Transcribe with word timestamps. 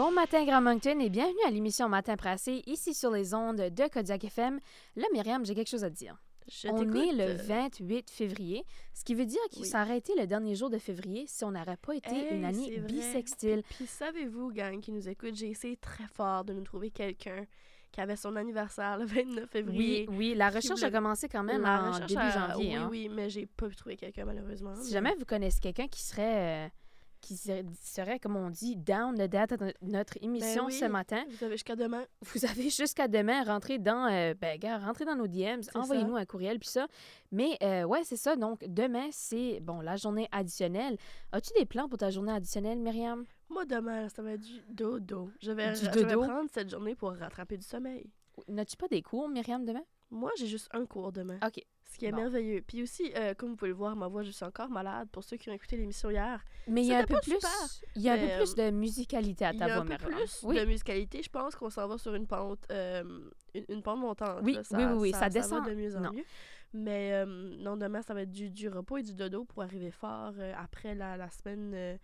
Bon 0.00 0.10
matin, 0.12 0.46
Grand 0.46 0.62
Moncton, 0.62 0.98
et 0.98 1.10
bienvenue 1.10 1.42
à 1.46 1.50
l'émission 1.50 1.86
Matin 1.86 2.16
Pressé, 2.16 2.62
ici 2.66 2.94
sur 2.94 3.10
les 3.10 3.34
ondes 3.34 3.58
de 3.60 3.86
Kodiak 3.92 4.24
FM. 4.24 4.58
Là, 4.96 5.04
Myriam, 5.12 5.44
j'ai 5.44 5.54
quelque 5.54 5.68
chose 5.68 5.84
à 5.84 5.90
te 5.90 5.94
dire. 5.94 6.16
Je 6.48 6.68
on 6.68 6.78
est 6.94 7.12
le 7.12 7.34
28 7.34 8.08
février, 8.10 8.64
ce 8.94 9.04
qui 9.04 9.14
veut 9.14 9.26
dire 9.26 9.38
qu'il 9.50 9.60
Oui. 9.64 9.68
s'aurait 9.68 9.98
été 9.98 10.14
le 10.18 10.26
dernier 10.26 10.54
jour 10.54 10.70
de 10.70 10.78
février 10.78 11.26
si 11.26 11.44
on 11.44 11.50
n'aurait 11.50 11.76
pas 11.76 11.94
été 11.96 12.14
Hey, 12.14 12.34
une 12.34 12.46
année 12.46 12.78
bisextile. 12.78 13.62
Puis 13.76 13.86
savez-vous, 13.86 14.50
gang 14.52 14.80
qui 14.80 14.90
nous 14.90 15.06
écoute, 15.06 15.34
j'ai 15.34 15.50
essayé 15.50 15.76
très 15.76 16.06
fort 16.14 16.44
de 16.46 16.54
nous 16.54 16.62
trouver 16.64 16.90
quelqu'un 16.90 17.44
qui 17.92 18.00
avait 18.00 18.16
son 18.16 18.36
anniversaire 18.36 18.96
le 18.96 19.04
29 19.04 19.44
Oui, 19.44 19.48
février. 19.52 20.06
oui, 20.12 20.34
la 20.34 20.48
Qui 20.48 20.56
recherche 20.56 20.78
voulait- 20.80 20.94
a 20.94 20.98
commencé 20.98 21.28
quand 21.28 21.42
même 21.42 21.60
La 21.60 21.82
en 21.90 21.98
début 21.98 22.14
janvier. 22.14 22.54
Oui, 22.56 22.74
hein. 22.74 22.88
oui, 22.90 23.10
mais 23.14 23.28
j'ai 23.28 23.44
pas 23.44 23.68
pu 23.68 23.76
trouver 23.76 23.96
quelqu'un 23.98 24.24
malheureusement. 24.24 24.74
Si 24.76 24.84
mais- 24.86 24.90
jamais 24.92 25.14
vous 25.18 25.26
connaissez 25.26 25.60
quelqu'un 25.60 25.88
qui 25.88 26.00
serait, 26.02 26.66
euh, 26.66 26.68
qui 27.20 27.36
serait, 27.36 28.18
comme 28.18 28.36
on 28.36 28.50
dit, 28.50 28.76
down 28.76 29.14
the 29.14 29.28
date 29.28 29.58
de 29.58 29.72
notre 29.82 30.14
émission 30.22 30.64
Ben 30.64 30.68
oui. 30.68 30.72
ce 30.72 30.84
matin, 30.86 31.24
Vous 31.28 31.44
avez 31.44 31.54
jusqu'à 31.54 31.76
demain. 31.76 32.04
vous 32.22 32.44
avez 32.44 32.70
jusqu'à 32.70 33.08
demain 33.08 33.44
rentré 33.44 33.78
dans, 33.78 34.10
euh, 34.10 34.34
ben, 34.40 34.58
rentrez 34.84 35.04
dans 35.04 35.16
nos 35.16 35.26
DMs, 35.26 35.62
envoyez-nous 35.74 36.16
un 36.16 36.24
courriel, 36.24 36.58
puis 36.58 36.68
ça. 36.68 36.86
Mais 37.32 37.56
euh, 37.62 37.84
ouais, 37.84 38.02
c'est 38.04 38.16
ça. 38.16 38.36
Donc, 38.36 38.64
demain, 38.66 39.08
c'est, 39.12 39.60
bon, 39.60 39.80
la 39.80 39.96
journée 39.96 40.28
additionnelle. 40.32 40.96
As-tu 41.32 41.52
des 41.58 41.66
plans 41.66 41.88
pour 41.88 41.98
ta 41.98 42.10
journée 42.10 42.32
additionnelle, 42.32 42.78
Myriam? 42.78 43.24
Moi, 43.48 43.64
demain, 43.64 44.08
ça 44.08 44.22
va 44.22 44.32
être 44.32 44.40
du 44.40 44.62
dodo. 44.68 45.30
Je 45.40 45.52
vais, 45.52 45.72
Du 45.72 45.80
je 45.84 45.90
vais 45.90 46.14
prendre 46.14 46.48
cette 46.52 46.70
journée 46.70 46.94
pour 46.94 47.12
rattraper 47.12 47.56
du 47.56 47.64
sommeil. 47.66 48.10
N'as-tu 48.48 48.76
pas 48.76 48.88
des 48.88 49.02
cours, 49.02 49.28
Myriam, 49.28 49.64
demain? 49.64 49.84
Moi, 50.10 50.30
j'ai 50.36 50.46
juste 50.46 50.68
un 50.72 50.86
cours 50.86 51.12
demain. 51.12 51.38
OK. 51.46 51.64
Ce 51.90 51.98
qui 51.98 52.06
est 52.06 52.12
Bon. 52.12 52.18
merveilleux. 52.18 52.62
Puis 52.64 52.82
aussi, 52.84 53.12
euh, 53.16 53.34
comme 53.34 53.50
vous 53.50 53.56
pouvez 53.56 53.70
le 53.72 53.76
voir, 53.76 53.96
ma 53.96 54.06
voix, 54.06 54.22
je 54.22 54.30
suis 54.30 54.44
encore 54.44 54.68
malade. 54.70 55.08
Pour 55.10 55.24
ceux 55.24 55.36
qui 55.36 55.50
ont 55.50 55.52
écouté 55.52 55.76
l'émission 55.76 56.08
hier, 56.08 56.40
Mais 56.68 56.82
il 56.82 56.86
y 56.88 56.94
a 56.94 56.98
un 57.00 57.04
peu 57.04 57.18
plus, 57.20 57.36
il 57.96 58.02
y 58.02 58.08
a 58.08 58.12
un 58.12 58.16
peu 58.18 58.26
mais, 58.26 58.36
plus 58.38 58.54
de 58.54 58.70
musicalité 58.70 59.44
à 59.44 59.50
il 59.50 59.56
y 59.56 59.58
ta 59.58 59.64
a 59.64 59.68
voix, 59.68 59.78
un 59.78 59.86
peu 59.86 60.04
Myriam. 60.04 60.18
plus 60.20 60.40
Oui. 60.44 60.56
de 60.56 60.64
musicalité. 60.66 61.20
Je 61.22 61.28
pense 61.28 61.56
qu'on 61.56 61.68
s'en 61.68 61.88
va 61.88 61.98
sur 61.98 62.14
une 62.14 62.28
pente, 62.28 62.60
euh, 62.70 63.02
une, 63.54 63.64
une 63.68 63.82
pente 63.82 63.98
montante. 63.98 64.38
Oui, 64.42 64.52
là. 64.54 64.62
oui, 64.70 64.84
oui, 64.84 64.92
oui, 64.98 65.10
ça 65.12 65.18
va 65.20 65.28
descend. 65.30 65.66
de 65.66 65.74
mieux 65.74 65.96
en 65.96 66.00
Non. 66.00 66.12
mieux. 66.12 66.24
Mais 66.72 67.10
euh, 67.14 67.26
non, 67.26 67.76
demain, 67.76 68.00
ça 68.02 68.14
va 68.14 68.22
être 68.22 68.30
du, 68.30 68.48
du 68.50 68.68
repos 68.68 68.98
et 68.98 69.02
du 69.02 69.12
dodo 69.14 69.44
pour 69.44 69.64
arriver 69.64 69.90
fort 69.90 70.34
euh, 70.38 70.52
après 70.56 70.94
la, 70.94 71.16
la 71.16 71.28
semaine 71.28 71.72
euh, 71.74 71.96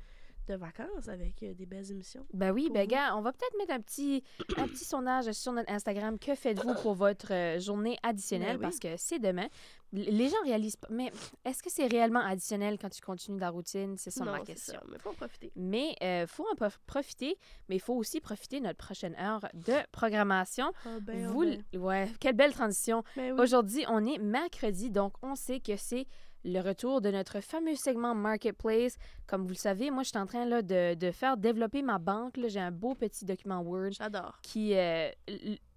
de 0.46 0.54
vacances 0.54 1.08
avec 1.08 1.42
euh, 1.42 1.54
des 1.54 1.66
belles 1.66 1.90
émissions. 1.90 2.26
Ben 2.32 2.52
oui, 2.52 2.70
ben 2.72 2.82
vous. 2.82 2.88
gars, 2.88 3.16
on 3.16 3.20
va 3.22 3.32
peut-être 3.32 3.56
mettre 3.58 3.72
un 3.72 3.80
petit, 3.80 4.22
un 4.56 4.66
petit 4.68 4.84
sondage 4.84 5.30
sur 5.32 5.52
notre 5.52 5.70
Instagram. 5.72 6.18
Que 6.18 6.34
faites-vous 6.34 6.74
pour 6.82 6.94
votre 6.94 7.32
euh, 7.32 7.58
journée 7.58 7.98
additionnelle? 8.02 8.56
Ben 8.56 8.56
oui. 8.58 8.62
Parce 8.62 8.78
que 8.78 8.96
c'est 8.96 9.18
demain. 9.18 9.48
L- 9.94 10.06
Les 10.16 10.28
gens 10.28 10.36
réalisent 10.44 10.76
pas. 10.76 10.88
Mais 10.90 11.10
est-ce 11.44 11.62
que 11.62 11.70
c'est 11.70 11.86
réellement 11.86 12.20
additionnel 12.20 12.78
quand 12.80 12.88
tu 12.90 13.00
continues 13.00 13.38
ta 13.40 13.50
routine? 13.50 13.96
C'est 13.96 14.10
ça 14.10 14.24
non, 14.24 14.32
ma 14.32 14.40
question. 14.40 14.74
ça, 14.74 14.82
mais 14.90 14.98
faut 14.98 15.10
en 15.10 15.14
profiter. 15.14 15.52
Mais 15.56 15.94
il 16.00 16.26
faut 16.26 16.46
en 16.50 16.54
prof- 16.54 16.80
profiter, 16.86 17.36
mais 17.68 17.76
il 17.76 17.80
faut 17.80 17.94
aussi 17.94 18.20
profiter 18.20 18.60
de 18.60 18.64
notre 18.64 18.78
prochaine 18.78 19.14
heure 19.16 19.46
de 19.54 19.74
programmation. 19.92 20.72
Ah 20.84 20.98
ben, 21.00 21.30
oh 21.34 21.40
ben. 21.72 21.80
ouais, 21.80 22.10
quelle 22.20 22.34
belle 22.36 22.52
transition. 22.52 23.02
Ben 23.16 23.32
oui. 23.32 23.40
Aujourd'hui, 23.40 23.84
on 23.88 24.04
est 24.04 24.18
mercredi, 24.18 24.90
donc 24.90 25.14
on 25.22 25.34
sait 25.34 25.60
que 25.60 25.76
c'est 25.76 26.06
le 26.44 26.60
retour 26.60 27.00
de 27.00 27.10
notre 27.10 27.40
fameux 27.40 27.74
segment 27.74 28.14
Marketplace. 28.14 28.96
Comme 29.26 29.42
vous 29.42 29.48
le 29.50 29.54
savez, 29.54 29.90
moi, 29.90 30.02
je 30.02 30.10
suis 30.10 30.18
en 30.18 30.26
train 30.26 30.44
là, 30.44 30.62
de, 30.62 30.94
de 30.94 31.10
faire 31.10 31.36
développer 31.36 31.82
ma 31.82 31.98
banque. 31.98 32.34
J'ai 32.46 32.60
un 32.60 32.70
beau 32.70 32.94
petit 32.94 33.24
document 33.24 33.60
Word 33.62 33.92
J'adore. 33.92 34.38
qui, 34.42 34.74
euh, 34.76 35.08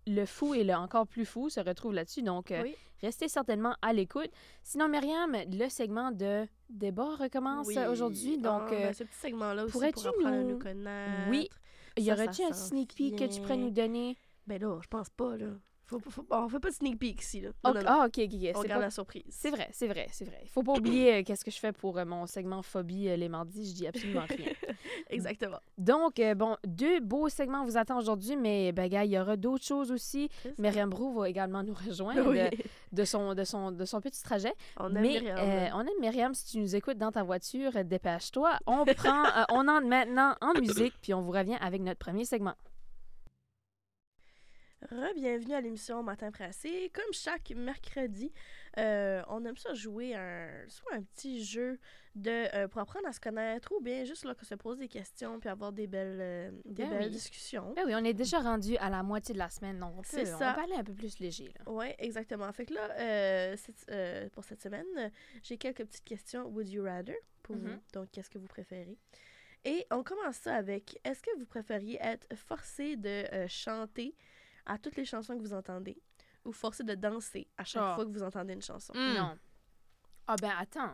le 0.07 0.25
fou 0.25 0.53
et 0.53 0.63
le 0.63 0.73
encore 0.73 1.07
plus 1.07 1.25
fou 1.25 1.49
se 1.49 1.59
retrouve 1.59 1.93
là-dessus. 1.93 2.21
Donc, 2.23 2.51
euh, 2.51 2.61
Oui. 2.63 2.75
restez 3.01 3.27
certainement 3.27 3.75
à 3.81 3.93
l'écoute. 3.93 4.29
Sinon, 4.63 4.87
Myriam, 4.89 5.35
le 5.51 5.69
segment 5.69 6.11
de 6.11 6.45
débat 6.69 7.15
recommence 7.15 7.67
Oui. 7.67 7.77
euh, 7.77 7.91
aujourd'hui. 7.91 8.37
Donc, 8.37 8.63
Ah, 8.67 8.73
euh, 8.73 8.79
ben, 8.87 8.93
ce 8.93 9.03
petit 9.03 9.19
segment-là 9.19 9.63
aussi 9.65 9.71
pourrais-tu 9.73 10.03
pour 10.03 10.07
apprendre 10.07 10.27
à 10.35 10.43
nous- 10.43 10.59
connaître. 10.59 11.29
Oui. 11.29 11.49
y 11.97 12.05
ça, 12.05 12.15
ça 12.15 12.43
un 12.49 12.53
sneak 12.53 12.95
peek 12.95 13.17
que 13.17 13.25
tu 13.25 13.41
pourrais 13.41 13.57
nous 13.57 13.71
donner? 13.71 14.17
Ben 14.47 14.59
là, 14.61 14.79
je 14.81 14.87
pense 14.87 15.09
pas, 15.09 15.35
là. 15.37 15.47
Faut, 15.89 15.99
faut, 15.99 16.23
on 16.29 16.47
fait 16.47 16.59
pas 16.59 16.69
de 16.69 16.75
sneak 16.75 16.99
peek 16.99 17.21
ici, 17.21 17.41
là. 17.41 17.49
Non, 17.65 17.73
non, 17.73 17.79
non. 17.81 17.85
ah, 17.87 18.05
ok, 18.05 18.19
ok, 18.19 18.23
ok. 18.25 18.51
on 18.55 18.61
C'est 18.61 18.67
garde 18.67 18.67
pas- 18.67 18.79
la 18.79 18.89
surprise. 18.91 19.23
C'est 19.31 19.49
vrai, 19.49 19.67
c'est 19.71 19.87
vrai, 19.87 20.07
c'est 20.11 20.25
vrai. 20.25 20.39
Il 20.43 20.49
faut 20.49 20.61
pas 20.61 20.73
oublier 20.73 21.15
euh, 21.15 21.23
qu'est-ce 21.23 21.43
que 21.43 21.49
je 21.49 21.57
fais 21.57 21.71
pour 21.71 21.97
euh, 21.97 22.05
mon 22.05 22.27
segment 22.27 22.61
phobie 22.61 23.09
euh, 23.09 23.15
les 23.15 23.27
mardis. 23.27 23.69
Je 23.71 23.73
dis 23.75 23.87
absolument 23.87 24.25
rien. 24.29 24.51
Exactement. 25.09 25.57
Donc, 25.79 26.21
bon, 26.35 26.55
deux 26.65 26.99
beaux 26.99 27.27
segments 27.29 27.65
vous 27.65 27.75
attendent 27.77 28.01
aujourd'hui, 28.01 28.35
mais 28.37 28.71
ben, 28.71 28.87
gars, 28.87 29.03
il 29.05 29.11
y 29.11 29.19
aura 29.19 29.35
d'autres 29.35 29.65
choses 29.65 29.91
aussi. 29.91 30.29
Myriam 30.59 30.89
Brou 30.89 31.11
va 31.13 31.27
également 31.29 31.63
nous 31.63 31.73
rejoindre 31.73 32.29
Oui. 32.29 32.39
de, 32.91 33.03
son, 33.05 33.33
de, 33.33 33.43
son, 33.43 33.71
de 33.71 33.85
son 33.85 33.99
petit 34.01 34.21
trajet. 34.21 34.53
On 34.77 34.87
aime 34.95 35.01
mais 35.01 35.19
Myriam. 35.21 35.71
on 35.73 35.81
aime 35.81 35.99
Myriam, 36.01 36.33
si 36.35 36.45
tu 36.45 36.59
nous 36.59 36.75
écoutes 36.75 36.97
dans 36.99 37.11
ta 37.11 37.23
voiture, 37.23 37.71
dépêche-toi. 37.83 38.59
On 38.67 38.85
prend, 38.85 39.23
on 39.49 39.67
entre 39.67 39.87
maintenant 39.87 40.35
en 40.41 40.53
musique, 40.53 40.93
puis 41.01 41.13
on 41.15 41.21
vous 41.23 41.31
revient 41.31 41.57
avec 41.61 41.81
notre 41.81 41.99
premier 41.99 42.25
segment. 42.25 42.53
Re-bienvenue 44.81 45.53
à 45.55 45.59
l'émission 45.61 46.01
Matin 46.03 46.31
Pressé. 46.31 46.89
Comme 46.93 47.11
chaque 47.11 47.49
mercredi, 47.51 48.31
euh, 48.77 49.21
on 49.27 49.43
aime 49.43 49.57
ça 49.57 49.73
jouer 49.73 50.15
un, 50.15 50.47
soit 50.69 50.93
un 50.93 51.03
petit 51.03 51.43
jeu 51.43 51.77
de, 52.15 52.47
euh, 52.55 52.67
pour 52.69 52.79
apprendre 52.79 53.05
à 53.05 53.11
se 53.11 53.19
connaître 53.19 53.73
ou 53.73 53.81
bien 53.81 54.05
juste 54.05 54.23
là, 54.23 54.33
que 54.35 54.45
se 54.45 54.55
poser 54.55 54.79
des 54.83 54.87
questions 54.87 55.37
puis 55.41 55.49
avoir 55.49 55.73
des 55.73 55.85
belles, 55.85 56.17
euh, 56.21 56.51
des 56.63 56.83
Ben 56.85 56.91
belles 56.91 57.03
oui. 57.07 57.09
discussions. 57.09 57.73
Ben 57.75 57.83
oui, 57.87 57.93
on 57.93 58.03
est 58.05 58.13
déjà 58.13 58.39
rendu 58.39 58.77
à 58.77 58.89
la 58.89 59.03
moitié 59.03 59.33
de 59.33 59.39
la 59.39 59.49
semaine, 59.49 59.79
donc 59.79 59.95
on 59.97 60.01
peut, 60.01 60.21
on 60.21 60.37
ça. 60.39 60.53
peut 60.53 60.61
aller 60.61 60.75
un 60.75 60.83
peu 60.85 60.93
plus 60.93 61.19
léger. 61.19 61.51
Là. 61.59 61.65
Oui, 61.71 61.87
exactement. 61.99 62.49
Fait 62.53 62.65
que 62.65 62.73
là, 62.73 63.57
cette- 63.57 64.31
pour 64.31 64.45
cette 64.45 64.61
semaine, 64.61 65.11
j'ai 65.43 65.57
quelques 65.57 65.83
petites 65.83 66.05
questions 66.05 66.45
Would 66.47 66.69
you 66.69 66.85
rather 66.85 67.15
pour 67.43 67.57
vous. 67.57 67.67
Mhm. 67.67 67.81
Donc, 67.93 68.11
qu'est-ce 68.13 68.29
que 68.29 68.37
vous 68.37 68.47
préférez? 68.47 68.97
Et 69.65 69.85
on 69.91 70.03
commence 70.03 70.37
ça 70.37 70.55
avec 70.55 70.97
Est-ce 71.03 71.21
que 71.21 71.37
vous 71.37 71.45
préfériez 71.45 71.99
être 72.01 72.25
forcé 72.33 72.95
de 72.95 73.25
chanter 73.49 74.15
à 74.65 74.77
toutes 74.77 74.95
les 74.97 75.05
chansons 75.05 75.35
que 75.37 75.41
vous 75.41 75.53
entendez 75.53 75.97
ou 76.45 76.51
forcé 76.51 76.83
de 76.83 76.95
danser 76.95 77.47
à 77.57 77.63
chaque 77.63 77.83
Ah. 77.85 77.95
fois 77.95 78.05
que 78.05 78.11
vous 78.11 78.23
entendez 78.23 78.53
une 78.53 78.61
chanson? 78.61 78.93
Hmm. 78.95 79.13
Non. 79.15 79.37
Ah 80.27 80.35
ben 80.41 80.51
attends. 80.59 80.91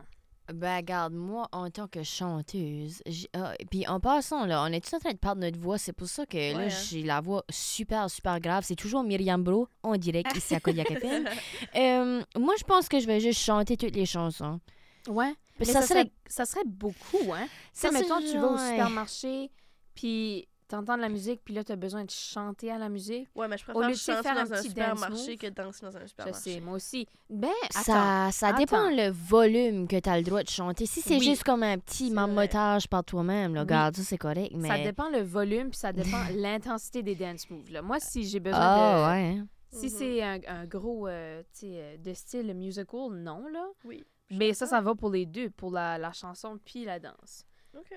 Ben, 0.52 0.76
regarde, 0.76 1.12
moi, 1.12 1.48
en 1.50 1.68
tant 1.70 1.88
que 1.88 2.04
chanteuse, 2.04 3.02
ah, 3.34 3.54
puis 3.68 3.84
en 3.88 3.98
passant, 3.98 4.46
là, 4.46 4.62
on 4.62 4.66
est 4.66 4.80
tous 4.80 4.94
en 4.94 5.00
train 5.00 5.10
de 5.12 5.16
perdre 5.18 5.40
notre 5.40 5.58
voix? 5.58 5.76
C'est 5.76 5.92
pour 5.92 6.06
ça 6.06 6.24
que 6.24 6.36
Ouais, 6.36 6.52
là, 6.52 6.60
hein. 6.66 6.68
j'ai 6.88 7.02
la 7.02 7.20
voix 7.20 7.42
super, 7.50 8.08
super 8.08 8.38
grave. 8.38 8.62
C'est 8.64 8.76
toujours 8.76 9.02
Myriam 9.02 9.42
Bro 9.42 9.66
en 9.82 9.96
direct 9.96 10.36
ici 10.36 10.54
à 10.54 10.60
Kodiak 10.60 10.88
FM. 11.02 11.26
Euh, 11.74 12.22
moi, 12.38 12.54
je 12.58 12.62
pense 12.64 12.88
que 12.88 13.00
je 13.00 13.06
vais 13.08 13.18
juste 13.18 13.40
chanter 13.40 13.76
toutes 13.76 13.96
les 13.96 14.06
chansons. 14.06 14.60
Ouais. 15.08 15.34
Mais 15.58 15.64
ça, 15.64 15.80
ça 15.82 15.82
serait, 15.88 16.00
serait- 16.02 16.12
ça 16.28 16.44
serait 16.44 16.64
beaucoup, 16.64 17.32
hein? 17.32 17.48
Ça 17.72 17.90
mettons, 17.90 18.20
serait- 18.20 18.30
tu 18.30 18.38
vas 18.38 18.52
au 18.52 18.58
supermarché, 18.58 19.50
puis 19.94 20.46
t'entends 20.68 20.96
de 20.96 21.02
la 21.02 21.08
musique, 21.08 21.40
puis 21.44 21.54
là, 21.54 21.62
t'as 21.64 21.76
besoin 21.76 22.04
de 22.04 22.10
chanter 22.10 22.70
à 22.70 22.78
la 22.78 22.88
musique. 22.88 23.28
Ouais, 23.34 23.48
mais 23.48 23.56
je 23.58 23.64
Au 23.64 23.72
préfère 23.72 23.88
lieu 23.88 23.94
de 23.94 23.98
chanter 23.98 24.22
faire 24.22 24.36
un 24.38 24.44
dans 24.44 24.52
un 24.52 24.56
petit 24.62 24.68
dance 24.74 24.98
supermarché 24.98 25.30
move, 25.30 25.36
que 25.38 25.46
danser 25.48 25.86
dans 25.86 25.96
un 25.96 26.00
Je 26.00 26.06
supermarché. 26.06 26.40
sais, 26.54 26.60
moi 26.60 26.74
aussi. 26.74 27.06
Ben, 27.30 27.48
attends. 27.70 27.82
Ça, 27.82 28.28
ça 28.32 28.52
dépend 28.52 28.90
le 28.90 29.10
volume 29.10 29.86
que 29.88 29.98
tu 29.98 30.08
as 30.08 30.16
le 30.18 30.24
droit 30.24 30.42
de 30.42 30.48
chanter. 30.48 30.86
Si 30.86 31.00
c'est 31.00 31.14
Oui. 31.18 31.24
juste 31.24 31.44
comme 31.44 31.62
un 31.62 31.78
petit 31.78 32.08
C'est 32.08 32.14
marmottage 32.14 32.88
par 32.88 33.04
toi-même, 33.04 33.54
là, 33.54 33.60
Oui. 33.60 33.64
regarde, 33.66 33.96
ça, 33.96 34.02
c'est 34.02 34.18
correct. 34.18 34.52
Mais... 34.54 34.68
Ça 34.68 34.78
dépend 34.78 35.08
le 35.10 35.22
volume, 35.22 35.70
puis 35.70 35.78
ça 35.78 35.92
dépend 35.92 36.22
l'intensité 36.34 37.02
des 37.02 37.14
dance 37.14 37.48
moves. 37.50 37.70
là. 37.72 37.82
Moi, 37.82 37.98
si 38.00 38.24
j'ai 38.24 38.40
besoin 38.40 38.60
Ah, 38.62 39.18
de... 39.20 39.36
ouais. 39.36 39.42
Si 39.72 39.86
Mhm. 39.86 39.92
c'est 39.92 40.22
un, 40.22 40.40
un 40.48 40.64
gros, 40.64 41.06
euh, 41.08 41.42
tu 41.52 41.60
sais, 41.60 41.66
euh, 41.74 41.96
de 41.98 42.14
style 42.14 42.54
musical, 42.54 43.10
non, 43.10 43.46
là. 43.52 43.66
Oui. 43.84 44.02
je 44.30 44.36
Mais 44.36 44.54
ça, 44.54 44.66
ça 44.66 44.80
va 44.80 44.94
pour 44.94 45.10
les 45.10 45.26
deux, 45.26 45.50
pour 45.50 45.70
la, 45.70 45.98
la 45.98 46.12
chanson 46.12 46.58
puis 46.64 46.84
la 46.84 46.98
danse. 46.98 47.44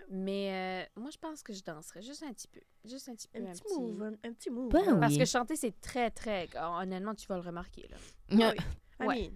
Mais 0.10 0.86
euh, 0.96 1.02
moi, 1.02 1.10
je 1.12 1.18
pense 1.18 1.44
que 1.44 1.54
je 1.54 1.64
danserais 1.64 2.02
juste 2.02 2.24
un 2.24 2.34
petit 2.34 2.48
peu. 2.48 2.60
Juste 2.86 3.10
un 3.10 3.14
petit 3.16 3.28
peu. 3.28 3.40
Un 3.40 3.52
petit 3.52 3.64
move, 3.80 4.02
un, 4.04 4.14
un 4.30 4.34
petit 4.34 4.50
move. 4.50 4.72
Ben 4.72 4.84
hein. 4.88 4.98
Parce 5.00 5.18
que 5.18 5.26
chanter, 5.26 5.56
c'est 5.56 5.80
très, 5.82 6.10
très... 6.12 6.48
Honnêtement, 6.58 7.16
tu 7.16 7.28
vas 7.28 7.36
le 7.36 7.42
remarquer, 7.42 7.88
là. 7.90 7.98
Ah 8.32 8.54
oui. 8.54 8.58
I 9.02 9.06
Ouais. 9.08 9.22
mean, 9.24 9.32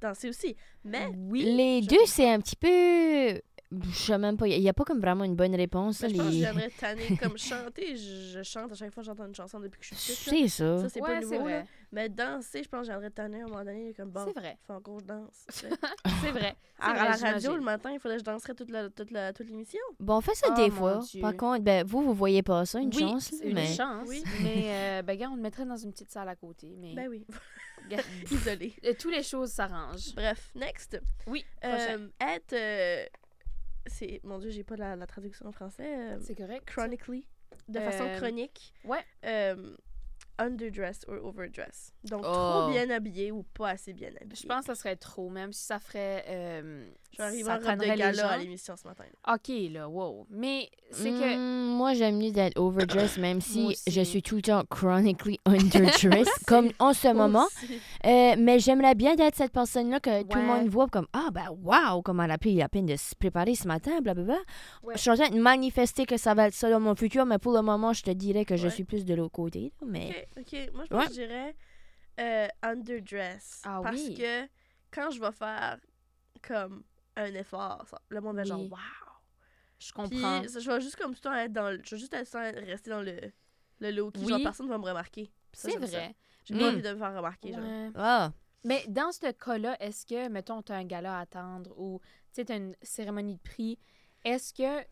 danser 0.00 0.28
aussi. 0.28 0.56
Mais 0.84 1.06
Oui. 1.06 1.42
Les 1.42 1.82
je 1.82 1.88
deux, 1.88 2.06
c'est 2.06 2.30
un 2.30 2.40
petit 2.40 2.56
peu. 2.56 3.40
Je 3.70 3.94
sais 3.94 4.16
même 4.16 4.36
pas. 4.38 4.46
Il 4.48 4.58
n'y 4.60 4.68
a 4.68 4.72
pas 4.72 4.84
comme 4.84 5.00
vraiment 5.00 5.24
une 5.24 5.36
bonne 5.36 5.54
réponse. 5.54 6.00
mais 6.00 6.08
là, 6.08 6.14
je 6.14 6.18
pense 6.18 6.26
que 6.28 6.32
les- 6.32 6.38
je 6.38 6.44
viendrais 6.44 6.70
tanner 6.80 7.16
comme 7.20 7.36
chanter. 7.36 7.96
Je, 7.96 8.38
je 8.38 8.42
chante 8.42 8.72
à 8.72 8.74
chaque 8.74 8.92
fois 8.94 9.02
que 9.02 9.06
j'entends 9.06 9.26
une 9.26 9.34
chanson 9.34 9.60
depuis 9.60 9.78
que 9.80 9.84
je 9.84 9.94
suis 9.94 10.14
petite. 10.14 10.28
C'est 10.30 10.48
ça. 10.48 10.78
Ça, 10.78 10.88
c'est 10.88 11.02
Ouais, 11.02 11.14
pas 11.16 11.20
nouveau. 11.20 11.48
là. 11.48 11.62
Mais 11.92 12.08
danser, 12.08 12.62
je 12.62 12.68
pense 12.68 12.80
que 12.80 12.86
je 12.86 12.90
viendrais 12.92 13.10
tanner 13.10 13.40
à 13.42 13.44
un 13.44 13.48
moment 13.48 13.64
donné. 13.64 13.92
Comme 13.94 14.10
bon, 14.10 14.24
C'est 14.26 14.40
vrai. 14.40 14.58
faut 14.66 14.72
encore 14.72 14.96
que 14.96 15.02
je 15.02 15.06
danse. 15.06 15.46
C'est 16.22 16.30
vrai. 16.30 16.56
à, 16.78 16.90
à 16.92 17.08
la 17.10 17.16
radio, 17.32 17.56
le 17.56 17.60
matin, 17.62 17.90
il 17.92 17.98
faudrait 18.00 18.16
que 18.16 18.24
je 18.24 18.24
danserais 18.30 18.54
toute 18.54 18.70
la- 18.70 18.88
toute 18.88 19.10
la- 19.10 19.32
toute 19.34 19.46
l'émission. 19.48 19.80
Bon, 20.00 20.16
on 20.16 20.20
fait 20.22 20.34
ça 20.34 20.46
Oh, 20.50 20.54
des 20.54 20.70
mon 20.70 20.76
fois. 20.76 20.98
Dieu. 20.98 21.20
Par 21.20 21.36
contre, 21.36 21.62
ben, 21.62 21.84
vous, 21.86 22.00
vous 22.02 22.14
voyez 22.14 22.42
pas 22.42 22.64
ça, 22.64 22.80
une 22.80 22.88
oui, 22.94 23.00
chance. 23.00 23.32
une 23.42 23.52
mais... 23.54 23.66
chance. 23.66 24.06
Oui. 24.08 24.22
Mais, 24.42 24.62
euh, 24.66 25.02
ben, 25.02 25.14
gars, 25.18 25.28
on 25.30 25.36
le 25.36 25.42
mettrait 25.42 25.66
dans 25.66 25.76
une 25.76 25.92
petite 25.92 26.10
salle 26.10 26.28
à 26.28 26.36
côté. 26.36 26.74
Mais 26.78 26.94
Ben 26.94 27.08
oui, 27.08 27.26
isolé. 28.30 28.74
euh, 28.86 28.94
toutes 28.98 29.12
les 29.14 29.22
choses 29.22 29.50
s'arrangent. 29.50 30.14
Bref, 30.14 30.50
next. 30.54 30.98
Oui. 31.26 31.44
Euh, 31.64 32.08
être. 32.20 33.10
Euh, 33.88 33.94
c'est. 33.94 34.20
Mon 34.24 34.38
Dieu, 34.38 34.50
j'ai 34.50 34.64
pas 34.64 34.76
la, 34.76 34.96
la 34.96 35.06
traduction 35.06 35.46
en 35.46 35.52
français. 35.52 35.84
euh, 36.14 36.18
c'est 36.20 36.34
correct. 36.34 36.64
chronically. 36.66 37.26
De 37.68 37.80
façon 37.80 38.04
Euh, 38.04 38.16
chronique. 38.18 38.72
ouais. 38.84 39.04
Euh, 39.24 39.74
underdressed 40.38 41.04
or 41.08 41.24
overdressed. 41.24 41.92
Donc, 42.04 42.22
Oh. 42.24 42.32
trop 42.32 42.70
bien 42.70 42.88
habillé 42.90 43.32
ou 43.32 43.42
pas 43.42 43.70
assez 43.70 43.92
bien 43.92 44.10
habillé. 44.20 44.36
Je 44.40 44.46
pense 44.46 44.60
que 44.60 44.66
ça 44.66 44.74
serait 44.76 44.96
trop, 44.96 45.28
même 45.30 45.52
si 45.52 45.64
ça 45.64 45.78
ferait. 45.78 46.24
Ça 47.18 47.54
en 47.54 47.58
robe 47.58 47.78
de 47.80 47.96
gala 47.96 48.28
à 48.30 48.36
l'émission 48.38 48.76
ce 48.76 48.86
matin. 48.86 49.04
OK, 49.32 49.48
là, 49.72 49.88
wow. 49.88 50.26
Mais 50.30 50.68
c'est 50.90 51.10
que. 51.10 51.36
Hmm, 51.36 51.76
moi, 51.76 51.92
j'aime 51.94 52.16
mieux 52.18 52.30
d'être 52.30 52.58
overdressed, 52.58 53.18
même 53.20 53.40
si 53.40 53.76
je 53.86 54.00
suis 54.02 54.22
tout 54.22 54.36
le 54.36 54.42
temps 54.42 54.62
chronically 54.70 55.38
underdressed, 55.46 56.44
comme 56.46 56.70
en 56.78 56.92
ce 56.92 57.08
Moi 57.08 57.26
moment. 57.28 57.46
Euh, 58.06 58.34
mais 58.38 58.58
j'aimerais 58.58 58.94
bien 58.94 59.14
d'être 59.14 59.34
cette 59.36 59.52
personne-là 59.52 60.00
que 60.00 60.22
tout 60.22 60.38
le 60.38 60.44
monde 60.44 60.68
voit 60.68 60.86
comme 60.88 61.06
Ah, 61.12 61.28
ben, 61.32 61.48
wow, 61.62 62.02
comme 62.02 62.20
elle 62.20 62.30
a 62.30 62.38
pris 62.38 62.54
la 62.54 62.68
peine 62.68 62.86
de 62.86 62.96
se 62.96 63.14
préparer 63.14 63.54
ce 63.54 63.66
matin, 63.68 64.00
blablabla. 64.00 64.38
Ouais. 64.82 64.94
Je 64.94 65.00
suis 65.00 65.10
en 65.10 65.16
train 65.16 65.30
de 65.30 65.40
manifester 65.40 66.06
que 66.06 66.16
ça 66.16 66.34
va 66.34 66.46
être 66.48 66.54
ça 66.54 66.70
dans 66.70 66.80
mon 66.80 66.94
futur, 66.94 67.26
mais 67.26 67.38
pour 67.38 67.52
le 67.52 67.62
moment, 67.62 67.92
je 67.92 68.02
te 68.02 68.10
dirais 68.10 68.44
que 68.44 68.56
je 68.56 68.68
suis 68.68 68.84
plus 68.84 69.04
de 69.04 69.14
l'autre 69.14 69.32
côté. 69.32 69.72
Mais 69.84 70.28
Ok, 70.36 70.44
ok. 70.52 70.70
Moi, 70.74 70.84
je 70.84 70.88
pense 70.90 70.98
Ouais. 71.00 71.06
que 71.08 71.12
je 71.14 71.20
dirais 71.20 71.56
euh, 72.20 72.48
underdress. 72.62 73.62
Ah 73.64 73.80
parce 73.82 73.96
oui. 73.96 74.14
que 74.14 74.46
quand 74.90 75.10
je 75.10 75.20
vais 75.20 75.32
faire 75.32 75.78
comme 76.46 76.82
un 77.22 77.34
effort, 77.34 77.84
ça- 77.88 78.00
le 78.08 78.20
monde 78.20 78.36
va 78.36 78.44
genre 78.44 78.60
wow. 78.62 78.76
Je 79.78 79.92
comprends. 79.92 80.40
Puis 80.40 80.50
je 80.60 80.70
vais 80.70 80.80
juste 80.80 80.96
comme 80.96 81.12
tout 81.14 81.20
le 81.24 81.30
temps 81.30 81.34
être 81.34 81.52
dans 81.52 81.70
le. 81.70 81.80
Je 81.84 81.94
vais 81.94 82.00
juste 82.00 82.12
être, 82.14 82.36
rester 82.66 82.90
dans 82.90 83.02
le, 83.02 83.16
le 83.80 83.90
low 83.92 84.10
key. 84.10 84.20
Genre, 84.26 84.38
Oui. 84.38 84.42
personne 84.42 84.68
va 84.68 84.76
me 84.78 84.84
remarquer. 84.84 85.30
C'est 85.52 85.76
vrai. 85.78 86.14
J'ai 86.44 86.54
pas 86.58 86.60
Mm. 86.70 86.74
envie 86.74 86.82
de 86.82 86.92
me 86.92 86.98
faire 86.98 87.14
remarquer. 87.16 87.52
Genre. 87.52 87.62
Ouais. 87.62 87.90
ah, 87.94 88.32
Mais 88.64 88.84
dans 88.88 89.12
ce 89.12 89.30
cas-là, 89.30 89.76
est-ce 89.80 90.04
que, 90.04 90.28
mettons, 90.28 90.62
tu 90.62 90.72
as 90.72 90.76
un 90.76 90.84
gala 90.84 91.18
à 91.18 91.20
attendre 91.20 91.72
ou 91.78 92.00
tu 92.34 92.44
as 92.48 92.56
une 92.56 92.74
cérémonie 92.82 93.34
de 93.34 93.40
prix, 93.40 93.78
est-ce 94.24 94.52
que 94.52 94.84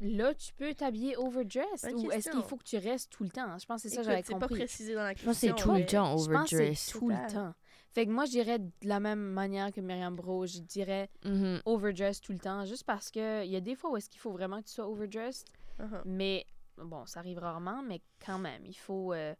là, 0.00 0.32
tu 0.34 0.54
peux 0.54 0.72
t'habiller 0.72 1.16
overdressed 1.18 1.92
ou 1.92 2.10
est-ce 2.10 2.30
qu'il 2.30 2.32
question. 2.32 2.42
faut 2.42 2.56
que 2.56 2.64
tu 2.64 2.78
restes 2.78 3.12
tout 3.12 3.24
le 3.24 3.28
temps? 3.30 3.58
Je 3.58 3.66
pense 3.66 3.82
que 3.82 3.88
c'est 3.90 3.94
ça 3.96 4.00
que 4.00 4.06
j'avais 4.08 4.22
c'est 4.22 4.32
pas 4.32 4.40
compris. 4.40 4.60
précisé 4.60 4.94
dans 4.94 5.02
la 5.02 5.12
je 5.14 5.22
pense 5.22 5.34
que 5.34 5.40
c'est 5.40 5.46
question. 5.48 5.72
tout 5.74 5.78
le 5.78 5.84
temps 5.86 6.16
Je 6.16 6.30
pense 6.30 6.52
overdressed. 6.52 6.92
tout 6.98 7.08
le 7.10 7.32
temps. 7.32 7.54
Fait 7.92 8.06
que 8.06 8.10
moi, 8.12 8.24
je 8.24 8.30
dirais 8.30 8.58
de 8.58 8.70
la 8.84 9.00
même 9.00 9.18
manière 9.20 9.72
que 9.72 9.80
Myriam 9.80 10.14
Bro, 10.14 10.46
je 10.46 10.58
dirais 10.60 11.10
Mhm. 11.24 11.60
overdressed 11.66 12.22
tout 12.24 12.32
le 12.32 12.38
temps, 12.38 12.64
juste 12.64 12.84
parce 12.84 13.10
que 13.10 13.44
il 13.44 13.50
y 13.50 13.56
a 13.56 13.60
des 13.60 13.74
fois 13.74 13.90
où 13.90 13.96
est-ce 13.96 14.08
qu'il 14.08 14.20
faut 14.20 14.30
vraiment 14.32 14.60
que 14.60 14.66
tu 14.68 14.74
sois 14.74 14.86
overdressed, 14.88 15.48
Uh-huh. 15.80 16.02
mais 16.04 16.46
bon, 16.76 17.04
ça 17.06 17.20
arrive 17.20 17.38
rarement, 17.38 17.82
mais 17.82 18.00
quand 18.24 18.38
même, 18.38 18.64
il 18.66 18.74
faut, 18.76 19.12
euh, 19.12 19.34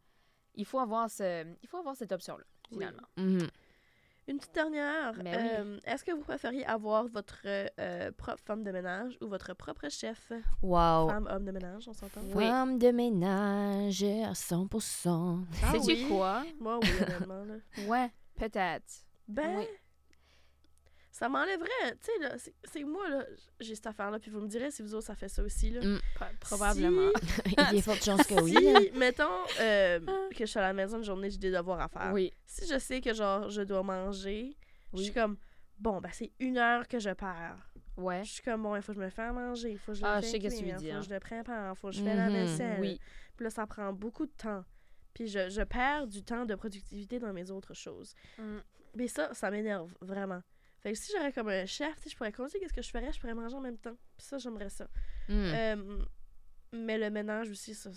il 0.54 0.64
faut 0.64 0.78
avoir 0.80 1.08
ce, 1.10 1.44
il 1.62 1.68
faut 1.68 1.76
avoir 1.78 1.94
cette 1.94 2.12
option-là, 2.12 2.44
Oui. 2.72 2.78
finalement. 2.78 3.06
Mhm. 3.16 3.48
Une 4.28 4.38
petite 4.38 4.54
dernière. 4.54 5.12
Ben 5.14 5.24
oui. 5.24 5.32
euh, 5.34 5.78
Est-ce 5.84 6.04
que 6.04 6.12
vous 6.12 6.22
préfériez 6.22 6.64
avoir 6.64 7.08
votre 7.08 7.40
euh, 7.46 8.12
propre 8.12 8.40
femme 8.44 8.62
de 8.62 8.70
ménage 8.70 9.16
ou 9.20 9.26
votre 9.26 9.54
propre 9.54 9.88
chef? 9.88 10.30
Wow. 10.62 11.08
Femme, 11.08 11.28
homme 11.30 11.44
de 11.44 11.50
ménage, 11.52 11.88
on 11.88 11.92
s'entend? 11.92 12.20
Oui. 12.34 12.44
Femme 12.44 12.78
de 12.78 12.90
ménage 12.92 14.02
à 14.04 14.32
100%. 14.34 15.44
Ah 15.64 15.72
Sais-tu 15.72 15.86
oui? 15.86 16.04
quoi? 16.08 16.44
Moi, 16.60 16.78
oui, 16.78 16.90
honnêtement. 17.02 17.44
Là. 17.44 17.54
Ouais, 17.86 18.10
peut-être. 18.48 19.04
Ben, 19.28 19.58
Oui. 19.58 19.66
ça 21.12 21.28
m'enlèverait. 21.28 21.68
Tu 22.00 22.06
sais, 22.12 22.18
là, 22.20 22.38
c'est- 22.38 22.54
c'est 22.64 22.84
moi, 22.84 23.08
là, 23.08 23.24
j'ai 23.60 23.74
cette 23.74 23.86
affaire-là, 23.88 24.18
puis 24.18 24.30
vous 24.30 24.40
me 24.40 24.48
direz 24.48 24.70
si 24.70 24.82
vous 24.82 24.94
autres, 24.94 25.06
ça 25.06 25.14
fait 25.14 25.28
ça 25.28 25.42
aussi, 25.42 25.70
là. 25.70 25.80
Mm. 25.84 26.00
Pro- 26.14 26.24
Probablement. 26.40 27.10
Il 27.46 27.52
y 27.52 27.60
a 27.60 27.70
des 27.70 27.82
fortes 27.82 28.02
chances 28.04 28.26
que 28.26 28.40
oui. 28.40 28.54
Si, 28.56 28.90
mettons 28.98 29.28
euh, 29.60 30.00
que 30.30 30.38
je 30.40 30.44
suis 30.46 30.58
à 30.58 30.62
la 30.62 30.72
maison 30.72 30.98
une 30.98 31.04
journée, 31.04 31.30
j'ai 31.30 31.38
des 31.38 31.50
devoirs 31.50 31.80
à 31.80 31.88
faire. 31.88 32.12
Oui, 32.12 32.32
Si 32.46 32.66
je 32.66 32.78
sais 32.78 33.00
que, 33.00 33.12
genre, 33.12 33.50
je 33.50 33.62
dois 33.62 33.82
manger, 33.82 34.56
je 34.94 35.02
suis 35.02 35.12
comme, 35.12 35.36
bon, 35.78 36.00
ben, 36.00 36.10
c'est 36.12 36.32
une 36.38 36.56
heure 36.58 36.86
que 36.88 36.98
je 36.98 37.10
perds. 37.10 37.66
ouais. 37.96 38.24
Je 38.24 38.30
suis 38.32 38.42
comme, 38.42 38.62
bon, 38.62 38.74
il 38.76 38.82
faut 38.82 38.92
que 38.92 38.98
je 38.98 39.04
me 39.04 39.10
fasse 39.10 39.34
manger, 39.34 39.72
il 39.72 39.78
faut 39.78 39.92
que 39.92 39.98
je 39.98 40.02
le 40.02 40.06
Ah, 40.08 40.20
cuire, 40.20 40.32
veux 40.32 40.48
faut 40.48 41.00
que 41.00 41.04
je 41.04 41.10
le 41.14 41.20
prépare, 41.20 41.74
il 41.74 41.76
faut 41.78 41.88
que 41.90 41.94
je 41.96 42.02
fais 42.02 42.14
la 42.14 42.28
Mhm. 42.28 42.32
vaisselle. 42.32 42.80
Oui. 42.80 42.98
Puis 43.36 43.44
là, 43.44 43.50
ça 43.50 43.66
prend 43.66 43.92
beaucoup 43.92 44.24
de 44.26 44.32
temps. 44.32 44.64
Puis 45.20 45.28
je, 45.28 45.50
je 45.50 45.60
perds 45.60 46.06
du 46.06 46.22
temps 46.22 46.46
de 46.46 46.54
productivité 46.54 47.18
dans 47.18 47.30
mes 47.34 47.50
autres 47.50 47.74
choses. 47.74 48.14
Mm. 48.38 48.56
Mais 48.94 49.06
ça, 49.06 49.34
ça 49.34 49.50
m'énerve 49.50 49.92
vraiment. 50.00 50.40
Fait 50.78 50.92
que 50.92 50.98
si 50.98 51.12
j'aurais 51.14 51.30
comme 51.30 51.50
un 51.50 51.66
chef, 51.66 51.94
je 52.08 52.16
pourrais 52.16 52.32
compter 52.32 52.58
qu'est-ce 52.58 52.72
que 52.72 52.80
je 52.80 52.88
ferais, 52.88 53.12
je 53.12 53.20
pourrais 53.20 53.34
manger 53.34 53.54
en 53.54 53.60
même 53.60 53.76
temps. 53.76 53.96
Puis 54.16 54.26
ça, 54.26 54.38
j'aimerais 54.38 54.70
ça. 54.70 54.86
Mm. 55.28 55.32
Euh, 55.34 55.98
mais 56.72 56.96
le 56.96 57.10
ménage 57.10 57.50
aussi, 57.50 57.74
ça. 57.74 57.90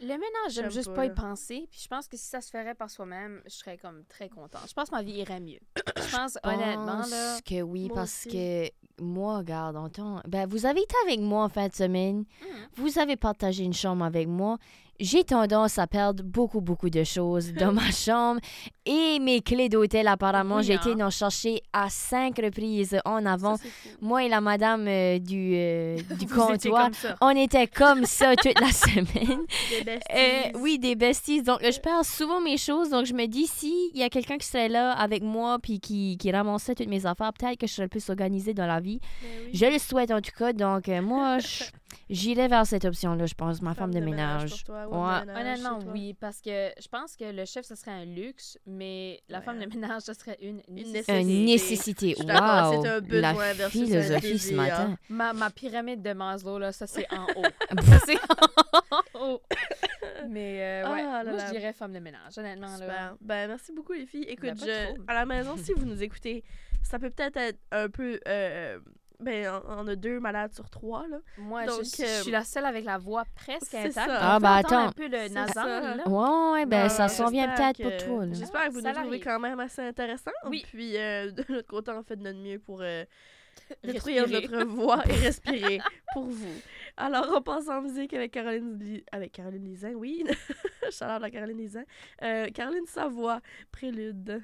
Le 0.00 0.08
ménage, 0.08 0.24
j'aime 0.50 0.72
juste 0.72 0.88
pas, 0.88 0.96
pas 0.96 1.06
y 1.06 1.14
penser. 1.14 1.68
Puis 1.70 1.82
je 1.84 1.86
pense 1.86 2.08
que 2.08 2.16
si 2.16 2.24
ça 2.26 2.40
se 2.40 2.50
ferait 2.50 2.74
par 2.74 2.90
soi-même, 2.90 3.40
je 3.46 3.50
serais 3.52 3.78
comme 3.78 4.04
très 4.06 4.28
contente. 4.28 4.62
Je 4.68 4.74
pense 4.74 4.90
que 4.90 4.94
ma 4.96 5.02
vie 5.04 5.12
irait 5.12 5.38
mieux. 5.38 5.60
Je 5.96 6.16
pense 6.16 6.36
Je 6.44 6.48
honnêtement 6.48 6.98
pense 7.02 7.10
là. 7.12 7.38
que 7.44 7.62
oui, 7.62 7.88
parce 7.94 8.26
aussi. 8.26 8.28
que 8.28 9.02
moi, 9.02 9.38
regarde, 9.38 9.76
en 9.76 9.88
temps- 9.88 10.20
Ben, 10.28 10.46
vous 10.48 10.66
avez 10.66 10.80
été 10.80 10.94
avec 11.06 11.20
moi 11.20 11.44
en 11.44 11.48
fin 11.48 11.68
de 11.68 11.72
semaine. 11.74 12.18
Mhm. 12.42 12.68
Vous 12.74 12.98
avez 12.98 13.16
partagé 13.16 13.62
une 13.64 13.72
chambre 13.72 14.04
avec 14.04 14.26
moi. 14.28 14.58
J'ai 15.00 15.24
tendance 15.24 15.78
à 15.78 15.86
perdre 15.86 16.22
beaucoup, 16.22 16.60
beaucoup 16.60 16.90
de 16.90 17.02
choses 17.04 17.52
dans 17.52 17.72
ma 17.72 17.90
chambre. 17.92 18.40
Et 18.86 19.18
mes 19.18 19.40
clés 19.40 19.68
d'hôtel, 19.70 20.06
apparemment, 20.08 20.56
Oui, 20.56 20.64
j'ai 20.64 20.74
été 20.74 20.90
hein. 20.92 21.06
en 21.06 21.10
chercher 21.10 21.62
à 21.72 21.88
cinq 21.88 22.36
reprises 22.38 22.98
en 23.06 23.24
avant. 23.24 23.56
ça. 23.56 23.64
Moi 24.02 24.24
et 24.24 24.28
la 24.28 24.40
madame 24.42 24.86
euh, 24.86 25.18
du, 25.18 25.52
euh, 25.56 25.96
du 26.18 26.26
comptoir, 26.26 26.90
on 27.22 27.30
était 27.30 27.66
comme 27.66 28.04
ça 28.04 28.36
toute 28.36 28.60
la 28.60 28.72
semaine. 28.72 29.40
Des 29.70 29.84
besties. 29.84 30.12
Euh, 30.14 30.58
oui, 30.58 30.78
des 30.78 30.94
besties. 30.96 31.42
Donc, 31.42 31.60
je 31.62 31.80
perds 31.80 32.04
souvent 32.04 32.40
mes 32.42 32.58
choses. 32.58 32.90
Donc, 32.90 33.06
je 33.06 33.14
me 33.14 33.26
dis, 33.26 33.46
s'il 33.46 33.96
y 33.96 34.02
a 34.02 34.10
quelqu'un 34.10 34.36
qui 34.36 34.46
serait 34.46 34.68
là 34.68 34.92
avec 34.92 35.22
moi 35.22 35.58
puis 35.62 35.80
qui, 35.80 36.18
qui 36.18 36.30
ramasserait 36.30 36.74
toutes 36.74 36.88
mes 36.88 37.06
affaires, 37.06 37.32
peut-être 37.32 37.58
que 37.58 37.66
je 37.66 37.72
serais 37.72 37.88
plus 37.88 38.08
organisée 38.10 38.52
dans 38.54 38.66
la 38.66 38.80
vie. 38.80 39.00
Ben 39.22 39.28
oui. 39.46 39.50
Je 39.54 39.64
le 39.66 39.78
souhaite 39.78 40.10
en 40.10 40.20
tout 40.20 40.32
cas. 40.38 40.52
Donc, 40.52 40.88
euh, 40.90 41.00
moi, 41.00 41.38
je- 41.38 41.64
j'irais 42.10 42.48
vers 42.48 42.66
cette 42.66 42.84
option-là, 42.84 43.26
je 43.26 43.34
pense, 43.34 43.62
ma 43.62 43.74
femme, 43.74 43.92
de, 43.94 44.00
ménage. 44.00 44.50
pour 44.50 44.62
toi, 44.64 44.86
ouais, 44.88 45.20
de 45.22 45.26
ménage 45.26 45.58
Honnêtement, 45.60 45.78
toi. 45.80 45.92
oui, 45.92 46.14
parce 46.14 46.40
que 46.40 46.70
je 46.80 46.88
pense 46.88 47.16
que 47.16 47.24
le 47.24 47.44
chef, 47.44 47.64
ce 47.66 47.74
serait 47.74 47.90
un 47.92 48.04
luxe, 48.04 48.58
mais 48.66 49.20
la 49.28 49.38
Ouais. 49.38 49.44
femme 49.44 49.58
de 49.58 49.66
ménage, 49.66 50.02
ce 50.02 50.12
serait 50.14 50.38
une 50.42 50.60
nécessité. 50.68 51.20
Une 51.20 51.26
Nécessité. 51.26 51.44
nécessité. 51.44 52.14
Suis 52.14 52.24
d'accord, 52.26 52.72
Wow! 52.74 52.82
c'est 52.82 52.88
un 52.88 53.00
besoin 53.00 53.20
La 53.20 53.52
versus 53.54 53.82
un 53.82 53.84
philosophie 53.86 54.38
ce 54.38 54.54
matin. 54.54 54.96
Ma, 55.08 55.32
ma 55.32 55.50
pyramide 55.50 56.02
de 56.02 56.12
Maslow, 56.12 56.58
là, 56.58 56.72
ça, 56.72 56.86
c'est 56.86 57.06
en 57.12 57.24
haut. 57.36 57.42
ça, 57.86 57.98
c'est 58.06 58.18
en 59.14 59.20
haut. 59.20 59.42
Mais 60.28 60.82
euh, 60.84 60.92
ouais, 60.92 61.02
Ah 61.06 61.22
là 61.24 61.30
moi, 61.32 61.40
là. 61.40 61.46
je 61.46 61.52
dirais 61.52 61.72
femme 61.72 61.92
de 61.92 61.98
ménage, 61.98 62.36
honnêtement. 62.38 62.68
Là. 62.68 62.76
Super. 62.76 63.16
Ben, 63.20 63.48
merci 63.48 63.72
beaucoup, 63.72 63.92
les 63.92 64.06
filles. 64.06 64.24
Écoute, 64.28 64.50
Ben, 64.50 64.54
de 64.54 64.60
je- 64.60 64.84
trouble. 64.94 65.04
à 65.08 65.14
la 65.14 65.26
maison, 65.26 65.56
si 65.56 65.72
vous 65.72 65.84
nous 65.84 66.02
écoutez, 66.02 66.44
ça 66.82 66.98
peut 66.98 67.10
peut-être 67.10 67.36
être 67.36 67.58
un 67.72 67.88
peu. 67.88 68.18
euh, 68.28 68.78
ben, 69.24 69.60
on, 69.68 69.88
a 69.88 69.96
deux 69.96 70.20
malades 70.20 70.52
sur 70.54 70.70
trois, 70.70 71.06
là. 71.08 71.18
Moi, 71.38 71.64
Donc, 71.66 71.80
je, 71.84 71.96
je 71.96 72.02
euh, 72.04 72.22
suis 72.22 72.30
la 72.30 72.44
seule 72.44 72.64
avec 72.66 72.84
la 72.84 72.98
voix 72.98 73.24
presque 73.34 73.74
intacte. 73.74 73.98
Ah, 74.08 74.38
ben, 74.40 74.52
attends. 74.52 74.86
un 74.88 74.92
peu 74.92 75.08
le 75.08 75.28
nasal, 75.28 75.96
là. 75.96 76.08
Ouais, 76.08 76.66
ben 76.66 76.84
Non, 76.84 76.88
ça 76.88 77.08
s'en 77.08 77.28
vient 77.30 77.48
j'espère 77.48 77.72
peut-être 77.72 77.82
pour 77.82 77.98
que- 77.98 78.04
toi. 78.04 78.26
là. 78.26 78.32
J'espère 78.34 78.66
que 78.68 78.72
vous 78.72 78.80
nous 78.82 78.92
trouvez 78.92 79.20
quand 79.20 79.40
même 79.40 79.58
assez 79.60 79.82
intéressant. 79.82 80.30
Oui. 80.48 80.64
Puis, 80.70 80.96
euh, 80.96 81.30
de 81.32 81.44
notre 81.48 81.66
côté, 81.66 81.90
on 81.90 82.02
fait 82.04 82.16
de 82.16 82.22
notre 82.22 82.38
mieux 82.38 82.58
pour 82.60 82.80
euh, 82.82 83.04
détruire 83.84 84.28
notre 84.28 84.64
voix 84.64 85.02
et 85.08 85.12
respirer 85.12 85.80
pour 86.12 86.24
vous. 86.24 86.54
Alors, 86.96 87.26
on 87.34 87.42
passe 87.42 87.68
en 87.68 87.80
musique 87.82 88.12
avec 88.14 88.30
Caroline, 88.32 88.78
Li- 88.78 89.04
avec 89.10 89.32
Caroline 89.32 89.64
Lisin, 89.64 89.92
oui. 89.94 90.24
Chaleur 90.90 91.18
de 91.20 91.28
Caroline 91.28 91.58
Lisin. 91.58 91.82
Euh, 92.22 92.48
Caroline 92.50 92.86
Savoie, 92.86 93.40
Prélude. 93.72 94.42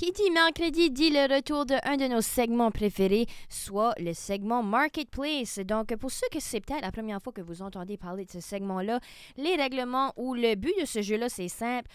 Qui 0.00 0.12
dit 0.12 0.30
mercredi 0.30 0.90
dit 0.90 1.10
le 1.10 1.30
retour 1.30 1.66
de 1.66 1.74
un 1.84 1.98
de 1.98 2.06
nos 2.06 2.22
segments 2.22 2.70
préférés, 2.70 3.26
soit 3.50 3.92
le 3.98 4.14
segment 4.14 4.62
Marketplace. 4.62 5.58
Donc, 5.58 5.94
pour 5.96 6.10
ceux 6.10 6.26
que 6.32 6.40
c'est 6.40 6.62
peut-être 6.62 6.80
la 6.80 6.90
première 6.90 7.20
fois 7.20 7.34
que 7.34 7.42
vous 7.42 7.60
entendez 7.60 7.98
parler 7.98 8.24
de 8.24 8.30
ce 8.30 8.40
segment-là, 8.40 8.98
les 9.36 9.56
règlements 9.56 10.14
ou 10.16 10.32
le 10.32 10.54
but 10.54 10.72
de 10.80 10.86
ce 10.86 11.02
jeu-là, 11.02 11.28
c'est 11.28 11.48
simple. 11.48 11.86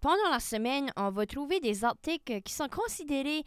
Pendant 0.00 0.28
la 0.32 0.40
semaine, 0.40 0.90
on 0.96 1.12
va 1.12 1.24
trouver 1.24 1.60
des 1.60 1.84
articles 1.84 2.40
qui 2.40 2.52
sont 2.52 2.66
considérés 2.66 3.44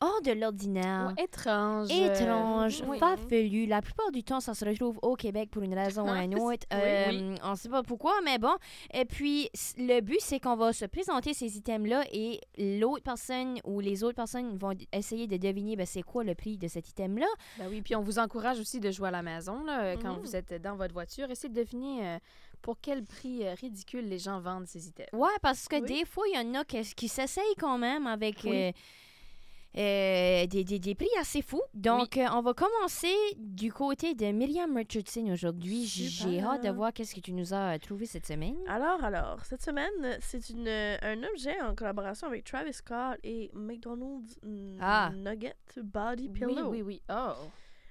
hors 0.00 0.22
de 0.22 0.32
l'ordinaire. 0.32 1.12
Ouais, 1.16 1.24
étrange. 1.24 1.90
étrange, 1.90 2.82
Oui. 2.86 2.98
farfelu. 2.98 3.66
La 3.66 3.82
plupart 3.82 4.10
du 4.12 4.22
temps, 4.22 4.40
ça 4.40 4.54
se 4.54 4.64
retrouve 4.64 4.98
au 5.02 5.16
Québec 5.16 5.50
pour 5.50 5.62
une 5.62 5.74
raison 5.74 6.04
ou 6.08 6.14
une 6.14 6.34
autre. 6.38 6.66
Euh, 6.72 7.06
oui. 7.10 7.34
On 7.42 7.50
ne 7.50 7.56
sait 7.56 7.68
pas 7.68 7.82
pourquoi, 7.82 8.12
mais 8.24 8.38
bon. 8.38 8.54
Et 8.94 9.04
puis, 9.04 9.50
le 9.76 10.00
but, 10.00 10.20
c'est 10.20 10.40
qu'on 10.40 10.56
va 10.56 10.72
se 10.72 10.84
présenter 10.84 11.34
ces 11.34 11.56
items-là 11.56 12.04
et 12.12 12.40
l'autre 12.58 13.02
personne 13.02 13.58
ou 13.64 13.80
les 13.80 14.04
autres 14.04 14.16
personnes 14.16 14.56
vont 14.56 14.72
essayer 14.92 15.26
de 15.26 15.36
deviner 15.36 15.76
ben, 15.76 15.86
c'est 15.86 16.02
quoi 16.02 16.24
le 16.24 16.34
prix 16.34 16.56
de 16.58 16.68
cet 16.68 16.88
item-là. 16.88 17.26
Ben 17.58 17.66
oui, 17.68 17.82
puis 17.82 17.94
on 17.96 18.02
vous 18.02 18.18
encourage 18.18 18.60
aussi 18.60 18.80
de 18.80 18.90
jouer 18.90 19.08
à 19.08 19.12
la 19.12 19.22
maison 19.22 19.64
là, 19.64 19.96
quand 19.96 20.14
Mhm. 20.14 20.20
vous 20.20 20.36
êtes 20.36 20.62
dans 20.62 20.76
votre 20.76 20.92
voiture. 20.92 21.30
Essayez 21.30 21.52
de 21.52 21.60
deviner 21.62 22.06
euh, 22.06 22.18
pour 22.62 22.76
quel 22.80 23.04
prix 23.04 23.44
euh, 23.46 23.54
ridicule 23.54 24.08
les 24.08 24.18
gens 24.18 24.40
vendent 24.40 24.66
ces 24.66 24.86
items. 24.88 25.08
Ouais, 25.12 25.28
parce 25.42 25.66
que 25.68 25.80
des 25.84 26.04
fois, 26.04 26.24
il 26.32 26.36
y 26.36 26.38
en 26.38 26.60
a 26.60 26.64
qui, 26.64 26.80
qui 26.94 27.08
s'essayent 27.08 27.44
quand 27.58 27.78
même 27.78 28.06
avec. 28.06 28.44
Euh, 28.44 28.72
euh, 29.76 30.46
des, 30.46 30.64
des- 30.64 30.78
des 30.78 30.94
prix 30.94 31.08
assez 31.20 31.42
fous. 31.42 31.62
Donc, 31.74 32.16
euh, 32.16 32.26
on 32.32 32.40
va 32.40 32.54
commencer 32.54 33.12
du 33.36 33.72
côté 33.72 34.14
de 34.14 34.26
Myriam 34.32 34.74
Richardson 34.76 35.28
aujourd'hui. 35.32 35.84
J'ai 35.86 36.40
hâte 36.40 36.64
de 36.64 36.70
voir 36.70 36.92
qu'est-ce 36.92 37.14
que 37.14 37.20
tu 37.20 37.32
nous 37.32 37.52
as 37.54 37.74
euh, 37.74 37.78
trouvé 37.78 38.06
cette 38.06 38.26
semaine. 38.26 38.56
Alors, 38.66 39.04
alors, 39.04 39.44
cette 39.44 39.62
semaine, 39.62 40.18
c'est 40.20 40.48
une, 40.50 40.68
un 40.68 41.22
objet 41.32 41.60
en 41.60 41.74
collaboration 41.74 42.26
avec 42.28 42.44
Travis 42.44 42.72
Scott 42.72 43.18
et 43.22 43.50
McDonald's 43.54 44.36
mm, 44.42 44.78
Ah. 44.80 45.10
Nugget 45.14 45.54
Body 45.82 46.28
Oui, 46.32 46.40
Pillow. 46.46 46.70
oui, 46.70 46.82
oui. 46.82 47.02
Oh. 47.10 47.32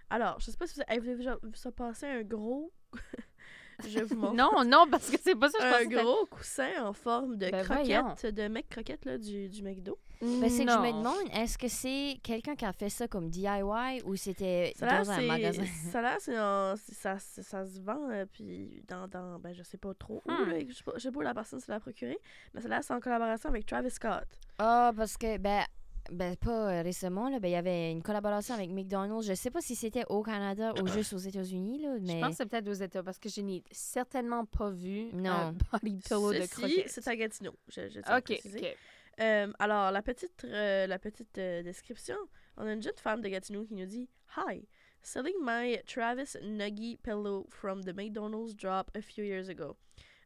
Alors, 0.10 0.40
je 0.40 0.52
sais 0.52 0.58
pas 0.58 0.68
si 0.68 0.76
vous 0.76 0.82
avez, 0.88 1.00
vous 1.00 1.08
avez 1.10 1.18
déjà 1.18 1.36
vu 1.44 1.52
ça 1.56 1.72
passer 1.72 2.08
un 2.08 2.24
gros. 2.24 2.72
je 3.86 4.00
vous 4.00 4.16
montre. 4.16 4.34
Non, 4.34 4.64
non, 4.66 4.86
parce 4.90 5.10
que 5.10 5.18
c'est 5.22 5.36
pas 5.36 5.50
ça 5.50 5.58
que 5.60 5.64
je 5.92 5.98
un 5.98 6.04
gros 6.04 6.26
coussin 6.26 6.70
en 6.84 6.94
forme 6.94 7.36
de 7.38 7.50
Ben 7.50 7.64
croquette, 7.64 8.34
de 8.36 8.48
mec 8.48 8.68
croquette 8.70 9.06
là, 9.06 9.18
du, 9.18 9.50
du 9.50 9.62
McDo. 9.62 9.98
Ben, 10.20 10.50
c'est 10.50 10.66
que 10.66 10.72
je 10.72 10.78
me 10.78 10.92
demande, 10.94 11.16
est-ce 11.32 11.60
que 11.60 11.68
c'est 11.68 12.18
quelqu'un 12.24 12.56
qui 12.56 12.66
a 12.66 12.74
fait 12.74 12.90
ça 12.90 13.08
comme 13.08 13.30
DIY 13.30 14.02
ou 14.06 14.16
c'était 14.16 14.74
dans 14.80 15.12
un 15.12 15.22
magasin? 15.22 15.64
Ça 15.92 16.02
là, 16.02 16.16
c'est- 16.20 16.94
ça, 16.96 17.20
ça, 17.20 17.44
ça 17.44 17.66
se 17.68 17.80
vend, 17.82 18.10
euh, 18.10 18.26
puis 18.32 18.84
dans, 18.88 19.08
dans. 19.08 19.38
Ben, 19.38 19.54
je 19.54 19.62
sais 19.62 19.78
pas 19.78 19.94
trop 19.94 20.24
où, 20.26 20.32
Hmm. 20.32 20.50
là, 20.50 20.60
je 20.68 20.74
sais 20.74 20.84
pas, 20.84 20.94
je 20.96 21.02
sais 21.02 21.12
pas 21.12 21.20
où 21.20 21.22
la 21.22 21.36
personne 21.36 21.60
se 21.60 21.70
l'a 21.72 21.80
procuré, 21.80 22.18
mais 22.56 22.62
ça 22.62 22.68
là, 22.68 22.82
c'est 22.82 22.94
en 22.96 23.00
collaboration 23.00 23.50
avec 23.50 23.68
Travis 23.68 23.92
Scott. 23.92 24.26
Ah, 24.58 24.92
parce 24.98 25.18
que, 25.18 25.38
ben, 25.38 25.62
ben 26.12 26.36
pas 26.36 26.72
euh, 26.80 26.82
récemment, 26.82 27.30
là, 27.30 27.40
ben, 27.40 27.48
il 27.48 27.52
y 27.52 27.56
avait 27.56 27.92
une 27.92 28.02
collaboration 28.04 28.54
avec 28.56 28.70
McDonald's. 28.70 29.28
Je 29.28 29.34
sais 29.34 29.52
pas 29.52 29.62
si 29.62 29.76
c'était 29.76 30.06
au 30.10 30.24
Canada 30.24 30.74
ou 30.82 30.88
juste 30.88 31.14
aux 31.14 31.18
États-Unis, 31.18 31.80
là, 31.82 31.98
mais... 32.02 32.14
Je 32.14 32.20
pense 32.20 32.30
que 32.32 32.36
c'est 32.38 32.46
peut-être 32.46 32.68
aux 32.68 32.74
États 32.74 33.04
parce 33.04 33.20
que 33.20 33.30
je 33.30 33.42
n'ai 33.42 33.64
certainement 33.72 34.46
pas 34.46 34.70
vu 34.70 35.10
un 35.14 35.52
Non. 35.52 35.56
body 35.72 36.00
pillow 36.00 36.34
de 36.34 36.40
Ceci, 36.42 36.50
croquettes. 36.50 36.90
c'est 36.90 37.08
à 37.08 37.16
Gatineau. 37.16 37.54
Je, 37.70 37.90
je 37.90 38.00
Ok, 38.00 38.24
préciser. 38.24 38.60
ok. 38.60 38.78
Euh, 39.20 39.52
alors, 39.60 39.92
la 39.92 40.02
petite, 40.02 40.44
euh, 40.46 40.86
la 40.86 41.00
petite 41.00 41.38
euh, 41.40 41.64
description, 41.64 42.18
on 42.56 42.68
a 42.68 42.74
une 42.74 42.84
jeune 42.84 42.98
femme 42.98 43.22
de 43.22 43.28
Gatineau 43.30 43.64
qui 43.66 43.74
nous 43.74 43.86
dit 43.88 44.08
Hi, 44.38 44.68
selling 45.02 45.34
my 45.42 45.80
Travis 45.88 46.38
Nuggy 46.44 46.98
pillow 47.02 47.48
from 47.50 47.82
the 47.84 47.94
McDonald's 47.96 48.56
drop 48.56 48.92
a 48.96 49.02
few 49.02 49.24
years 49.24 49.50
ago. 49.50 49.76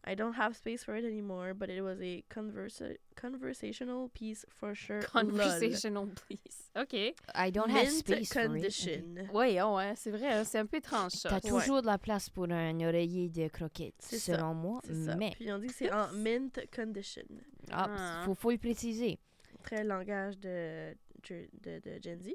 I 0.04 0.16
don't 0.16 0.34
have 0.34 0.56
space 0.56 0.84
for 0.84 0.96
it 0.96 1.06
anymore, 1.06 1.54
but 1.54 1.70
it 1.70 1.82
was 1.82 2.00
a 2.02 2.24
conversa- 2.28 2.98
conversational 3.16 4.10
piece 4.10 4.46
for 4.50 4.74
sure. 4.74 5.00
Lol. 5.14 5.26
Conversational, 5.26 6.08
please. 6.08 6.70
OK. 6.76 7.14
I 7.36 7.52
don't 7.52 7.70
have 7.70 7.84
Mint 7.86 7.94
space 8.08 8.34
for 8.34 8.42
it. 8.42 8.48
condition. 8.48 9.30
Oui, 9.32 9.60
oh, 9.62 9.78
c'est 9.96 10.10
vrai, 10.12 10.34
hein, 10.34 10.44
c'est 10.44 10.58
un 10.58 10.66
peu 10.66 10.78
étrange 10.78 11.12
ça. 11.12 11.30
T'as 11.30 11.36
Ouais. 11.36 11.60
toujours 11.62 11.82
de 11.84 11.88
la 11.88 12.00
place 12.00 12.30
pour 12.30 12.46
un 12.52 12.80
oreiller 12.82 13.30
de 13.30 13.48
croquettes, 13.50 13.94
C'est 14.00 14.18
ça, 14.18 14.38
selon 14.38 14.56
moi, 14.56 14.82
C'est 14.86 15.06
ça. 15.06 15.16
mais 15.16 15.32
Puis 15.36 15.52
on 15.52 15.60
dit 15.60 15.68
que 15.68 15.74
c'est 15.74 15.92
en 15.94 16.08
mint 16.14 16.60
condition. 16.76 17.24
ah, 17.72 17.88
Ah. 17.90 18.22
faut, 18.26 18.34
faut 18.34 18.52
le 18.52 18.58
préciser. 18.58 19.20
Très 19.64 19.84
langage 19.84 20.40
de, 20.40 20.94
de, 21.30 21.48
de, 21.62 21.80
de 21.80 22.02
Gen 22.02 22.20
Z. 22.24 22.30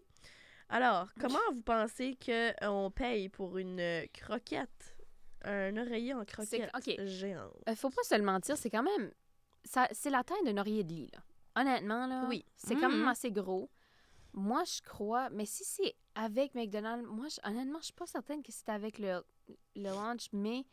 Alors, 0.69 1.09
comment 1.21 1.39
vous 1.53 1.63
pensez 1.63 2.17
qu'on 2.25 2.93
paye 2.95 3.29
pour 3.29 3.59
une 3.59 3.81
euh, 3.81 4.07
croquette? 4.13 4.96
Un 5.45 5.77
oreiller 5.77 6.15
en 6.15 6.25
croquette 6.25 6.71
ok. 6.75 7.05
géante. 7.07 7.53
Euh, 7.69 7.75
faut 7.77 7.91
pas 7.91 8.03
se 8.03 8.15
le 8.15 8.23
mentir, 8.23 8.57
c'est 8.57 8.71
quand 8.71 8.83
même. 8.83 9.13
ça- 9.65 9.89
C'est 9.93 10.11
la 10.11 10.23
taille 10.25 10.43
d'un 10.45 10.57
oreiller 10.59 10.85
de 10.85 10.93
lit, 10.93 11.11
là. 11.13 11.21
Honnêtement, 11.61 12.07
là. 12.07 12.27
Oui. 12.29 12.45
C'est 12.57 12.75
quand 12.77 12.89
même 12.91 13.03
Mhm. 13.03 13.09
assez 13.09 13.31
gros. 13.33 13.69
Moi, 14.33 14.63
je 14.65 14.81
crois. 14.83 15.29
Mais 15.31 15.47
si 15.47 15.65
c'est 15.65 15.95
avec 16.15 16.55
McDonald's, 16.55 17.07
moi, 17.09 17.27
je- 17.29 17.41
honnêtement, 17.49 17.79
je 17.81 17.87
suis 17.87 17.93
pas 17.95 18.07
certaine 18.07 18.43
que 18.43 18.53
c'est 18.53 18.69
avec 18.69 18.99
le, 18.99 19.25
le 19.75 19.83
lunch, 19.91 20.29
mais 20.33 20.65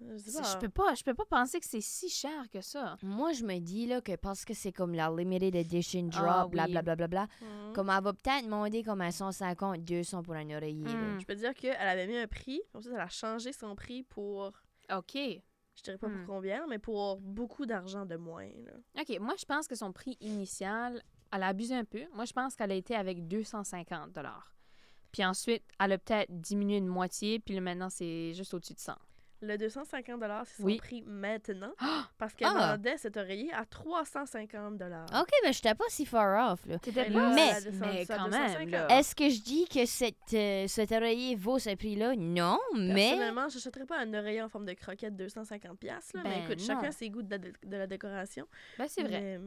Je 0.00 0.16
sais 0.16 0.30
c'est- 0.30 0.40
pas. 0.42 0.48
je 0.52 0.58
peux 0.58 0.68
pas, 0.68 0.94
je 0.94 1.02
peux 1.04 1.14
pas 1.14 1.24
penser 1.26 1.60
que 1.60 1.66
c'est 1.66 1.80
si 1.82 2.08
cher 2.08 2.48
que 2.50 2.60
ça. 2.60 2.96
Moi, 3.02 3.32
je 3.32 3.44
me 3.44 3.58
dis 3.58 3.86
là, 3.86 4.00
que 4.00 4.16
parce 4.16 4.44
que 4.44 4.54
c'est 4.54 4.72
comme 4.72 4.94
la 4.94 5.10
limited 5.10 5.54
edition 5.54 6.04
drop, 6.04 6.24
Ah, 6.26 6.44
oui. 6.46 6.52
blablabla, 6.52 6.96
bla, 6.96 7.08
bla, 7.08 7.26
bla, 7.26 7.46
Mhm. 7.46 7.72
comme 7.74 7.90
elle 7.90 8.02
va 8.02 8.12
peut-être 8.12 8.44
demander 8.44 8.82
comme 8.82 9.00
à 9.02 9.12
150, 9.12 9.84
200 9.84 10.22
pour 10.22 10.34
un 10.34 10.48
oreiller. 10.56 10.84
Hmm. 10.86 11.20
Je 11.20 11.26
peux 11.26 11.34
dire 11.34 11.54
qu'elle 11.54 11.76
avait 11.76 12.06
mis 12.06 12.16
un 12.16 12.26
prix, 12.26 12.60
ensuite 12.74 12.94
elle 12.94 13.00
a 13.00 13.08
changé 13.08 13.52
son 13.52 13.74
prix 13.74 14.02
pour, 14.04 14.52
OK. 14.92 15.12
je 15.14 15.82
dirais 15.84 15.98
pas 15.98 16.08
Hmm. 16.08 16.24
pour 16.24 16.34
combien, 16.36 16.66
mais 16.66 16.78
pour 16.78 17.20
beaucoup 17.20 17.66
d'argent 17.66 18.06
de 18.06 18.16
moins. 18.16 18.48
là. 18.64 18.72
OK, 19.02 19.18
moi, 19.20 19.34
je 19.38 19.44
pense 19.44 19.66
que 19.68 19.74
son 19.74 19.92
prix 19.92 20.16
initial, 20.20 21.02
elle 21.32 21.42
a 21.42 21.48
abusé 21.48 21.74
un 21.74 21.84
peu. 21.84 22.04
Moi, 22.14 22.24
je 22.24 22.32
pense 22.32 22.56
qu'elle 22.56 22.72
a 22.72 22.74
été 22.74 22.94
avec 22.96 23.28
250 23.28 24.18
Puis 25.12 25.24
ensuite, 25.24 25.62
elle 25.78 25.92
a 25.92 25.98
peut-être 25.98 26.30
diminué 26.40 26.80
de 26.80 26.86
moitié, 26.86 27.38
puis 27.40 27.54
là, 27.54 27.60
maintenant, 27.60 27.90
c'est 27.90 28.32
juste 28.32 28.54
au-dessus 28.54 28.74
de 28.74 28.78
100. 28.78 28.94
Le 29.42 29.56
250 29.56 30.22
c'est 30.44 30.56
son 30.60 30.64
Oui. 30.64 30.76
prix 30.76 31.02
maintenant, 31.06 31.72
parce 32.18 32.34
qu'elle 32.34 32.48
Ah! 32.54 32.72
vendait 32.76 32.98
cet 32.98 33.16
oreiller 33.16 33.50
à 33.54 33.64
350 33.64 34.82
Ok, 34.82 35.28
ben 35.42 35.52
j'étais 35.52 35.74
pas 35.74 35.84
si 35.88 36.04
far 36.04 36.52
off. 36.52 36.60
Là. 36.66 36.76
C'était 36.84 37.08
Mais 37.08 37.14
pas... 37.14 37.20
là, 37.30 37.34
Mais- 37.34 37.70
mais 37.80 38.06
quand 38.06 38.24
250. 38.26 38.68
même. 38.70 38.86
Est-ce 38.90 39.14
que 39.14 39.28
je 39.30 39.40
dis 39.40 39.66
que 39.66 39.86
cette, 39.86 40.16
euh, 40.34 40.66
cet 40.68 40.92
oreiller 40.92 41.36
vaut 41.36 41.58
ce 41.58 41.74
prix-là? 41.74 42.14
Non, 42.16 42.58
mais... 42.76 42.94
Personnellement, 43.10 43.48
je 43.48 43.54
n'achèterais 43.56 43.86
pas 43.86 43.98
un 44.00 44.12
oreiller 44.14 44.42
en 44.42 44.48
forme 44.48 44.66
de 44.66 44.74
croquette 44.74 45.14
250$, 45.16 45.76
piastres, 45.76 46.16
là, 46.16 46.22
mais 46.24 46.30
Ben, 46.30 46.44
écoute, 46.44 46.58
non. 46.60 46.66
chacun 46.66 46.90
ses 46.92 47.08
goûts 47.10 47.22
de 47.22 47.30
la, 47.30 47.38
de 47.38 47.76
la 47.76 47.86
décoration. 47.86 48.46
Ben, 48.78 48.86
c'est 48.88 49.02
vrai. 49.02 49.38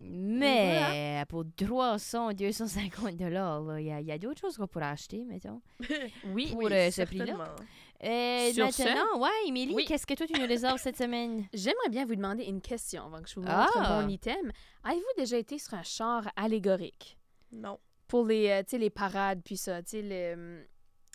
Mais, 0.00 0.80
Mais 1.20 1.24
pour 1.28 1.44
300, 1.56 2.32
250 2.32 3.16
dollars, 3.16 3.78
il 3.78 3.86
y 3.86 3.92
a, 3.92 4.00
y 4.00 4.12
a 4.12 4.18
d'autres 4.18 4.40
choses 4.40 4.56
qu'on 4.56 4.66
pourrait 4.66 4.86
acheter, 4.86 5.24
mettons. 5.24 5.60
Oui, 6.24 6.48
Pour, 6.52 6.62
oui, 6.64 6.72
euh, 6.72 6.90
ce 6.90 7.02
prix-là. 7.02 7.54
Certainement. 8.02 8.48
Euh, 8.48 8.52
Sur 8.52 8.72
ce- 8.72 8.82
maintenant, 8.82 9.20
ouais, 9.20 9.30
Émilie, 9.46 9.74
Oui. 9.74 9.84
qu'est-ce 9.84 10.06
que 10.06 10.14
toi 10.14 10.26
tu 10.26 10.38
nous 10.40 10.46
réserves 10.46 10.78
cette 10.80 10.96
semaine? 10.96 11.46
J'aimerais 11.54 11.88
bien 11.90 12.04
vous 12.04 12.16
demander 12.16 12.44
une 12.44 12.60
question 12.60 13.04
avant 13.04 13.22
que 13.22 13.28
je 13.28 13.34
vous 13.36 13.42
montre 13.42 13.76
Ah! 13.78 14.00
mon 14.02 14.08
item. 14.08 14.52
Avez-vous 14.84 15.02
déjà 15.16 15.38
été 15.38 15.58
sur 15.58 15.74
un 15.74 15.82
char 15.82 16.28
allégorique? 16.36 17.18
Non. 17.52 17.78
Pour 18.08 18.26
les, 18.26 18.48
euh, 18.50 18.62
tu 18.62 18.70
sais, 18.70 18.78
les 18.78 18.90
parades, 18.90 19.40
puis 19.44 19.56
ça, 19.56 19.82
tu 19.82 19.90
sais, 19.90 20.02
le... 20.02 20.34
hum, 20.34 20.64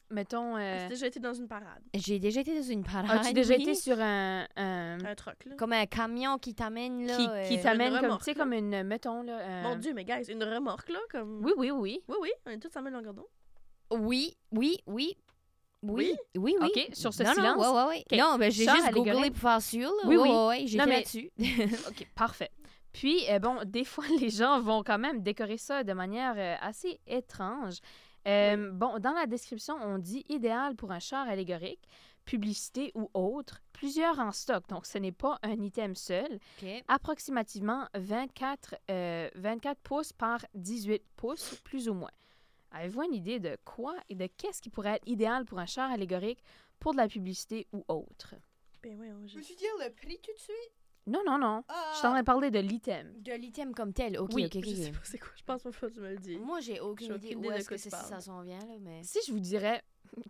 Mettons... 0.10 0.56
euh, 0.56 0.78
J'ai 0.84 0.88
déjà 0.88 1.08
été 1.08 1.20
dans 1.20 1.34
une 1.34 1.50
parade? 1.50 1.84
J'ai 1.94 2.18
déjà 2.18 2.40
été 2.40 2.56
dans 2.56 2.66
une 2.66 2.82
parade. 2.86 3.20
As-tu 3.20 3.34
déjà 3.34 3.56
oui. 3.56 3.62
été 3.64 3.76
sur 3.76 4.00
un... 4.00 4.48
un- 4.56 5.04
Un 5.04 5.16
truck, 5.16 5.44
là. 5.46 5.56
Comme 5.58 5.74
un 5.74 5.86
camion 5.86 6.38
qui 6.38 6.56
t'amène, 6.56 7.06
là. 7.06 7.18
qui, 7.18 7.28
euh, 7.28 7.44
qui 7.44 7.62
t'amène 7.62 8.00
comme, 8.00 8.18
tu 8.20 8.24
sais, 8.24 8.34
comme 8.34 8.54
une... 8.54 8.84
Mettons, 8.84 9.22
là... 9.22 9.64
Mon 9.64 9.76
Dieu, 9.76 9.94
mais 9.94 10.06
guys, 10.06 10.32
une 10.32 10.46
remorque, 10.46 10.88
là, 10.88 11.00
comme... 11.12 11.44
Oui, 11.44 11.52
oui, 11.58 11.72
oui. 11.72 12.02
Oui, 12.08 12.16
oui, 12.22 12.32
on 12.46 12.52
est 12.52 12.58
tous 12.58 12.74
en 12.78 12.84
même 12.84 12.94
longueur 12.94 13.14
d'onde. 13.14 13.26
Oui, 13.92 14.38
oui, 14.54 14.78
oui. 14.88 15.18
Oui, 15.84 16.14
oui, 16.36 16.56
oui. 16.60 16.68
OK, 16.68 16.90
sur 16.96 17.14
ce 17.14 17.24
non, 17.24 17.34
silence? 17.34 17.58
Non, 17.58 17.88
ouais, 17.88 18.04
ouais, 18.12 18.18
non 18.18 18.38
ben, 18.38 18.52
j'ai 18.52 18.66
juste 18.66 18.92
googlé 18.92 19.30
pour 19.30 19.40
faire 19.40 19.62
sûr. 19.62 19.90
Là. 19.90 20.08
Oui, 20.10 20.18
oui. 20.18 20.68
j'étais 20.68 20.84
Non, 20.84 20.90
mais- 20.90 20.98
là-dessus. 20.98 21.32
OK, 21.88 22.08
parfait. 22.16 22.52
Puis, 22.94 23.30
euh, 23.30 23.38
bon, 23.40 23.58
des 23.66 23.84
fois, 23.84 24.06
les 24.20 24.30
gens 24.30 24.60
vont 24.60 24.84
quand 24.84 24.98
même 24.98 25.22
décorer 25.22 25.58
ça 25.58 25.84
de 25.84 25.94
manière 25.94 26.34
euh, 26.38 26.56
assez 26.62 27.00
étrange. 27.06 27.76
Euh, 28.28 28.72
Bon, 28.72 28.98
dans 29.00 29.14
la 29.14 29.28
description, 29.28 29.76
on 29.82 30.00
dit 30.00 30.26
idéal 30.30 30.76
pour 30.76 30.92
un 30.92 31.00
char 31.00 31.28
allégorique, 31.30 31.88
publicité 32.26 32.92
ou 32.96 33.10
autre, 33.14 33.62
plusieurs 33.72 34.20
en 34.20 34.32
stock. 34.32 34.68
Donc, 34.68 34.86
ce 34.86 34.98
n'est 34.98 35.12
pas 35.14 35.38
un 35.44 35.62
item 35.62 35.96
seul. 35.96 36.40
OK. 36.62 36.68
Approximativement 36.88 37.88
24, 37.94 38.76
euh, 38.90 39.30
24 39.36 39.80
pouces 39.82 40.12
par 40.12 40.46
18 40.56 41.04
pouces, 41.16 41.56
plus 41.64 41.88
ou 41.88 41.94
moins. 41.94 42.12
Avez-vous 42.72 43.04
une 43.04 43.14
idée 43.14 43.40
de 43.40 43.58
quoi 43.66 43.96
et 44.10 44.16
de 44.16 44.28
qu'est-ce 44.38 44.62
qui 44.62 44.70
pourrait 44.70 44.96
être 44.98 45.08
idéal 45.08 45.46
pour 45.46 45.60
un 45.60 45.66
char 45.66 45.90
allégorique 45.92 46.44
pour 46.80 46.92
de 46.92 46.98
la 46.98 47.08
publicité 47.08 47.68
ou 47.74 47.84
autre? 47.88 48.36
Ben 48.84 48.98
oui, 49.00 49.08
on 49.12 49.26
juste... 49.28 49.36
Peux-tu 49.48 49.56
dire 49.56 49.72
le 49.80 49.92
prix 49.94 50.20
tout 50.22 50.32
de 50.34 50.40
suite? 50.40 50.74
Non, 51.08 51.22
non, 51.26 51.38
non. 51.38 51.64
Je 51.94 51.98
suis 52.00 52.08
en 52.08 52.22
train 52.22 52.50
de 52.52 52.60
l'item. 52.60 53.14
De 53.22 53.32
l'item 53.32 53.74
comme 53.74 53.94
tel. 53.94 54.20
OK, 54.20 54.32
Oui, 54.34 54.46
OK, 54.46 54.58
OK. 54.58 54.66
Je 54.66 54.74
sais 54.76 54.92
pas 54.92 55.00
c'est 55.04 55.18
quoi. 55.18 55.30
Je 55.38 55.44
pense 55.44 55.64
pas 55.64 55.72
que 55.72 55.86
tu 55.88 56.00
me 56.02 56.10
le 56.10 56.18
dis. 56.18 56.38
Moi, 56.38 56.60
j'ai 56.60 56.82
aucune 56.82 57.16
idée 57.16 57.36
où 57.36 57.50
est-ce 57.50 57.70
que 57.70 57.78
c'est- 57.78 57.90
ça 57.90 58.06
parles. 58.10 58.22
s'en 58.22 58.42
vient, 58.42 58.60
là, 58.60 58.76
mais... 58.82 59.02
Si 59.04 59.20
je 59.26 59.32
vous 59.32 59.40
dirais 59.40 59.82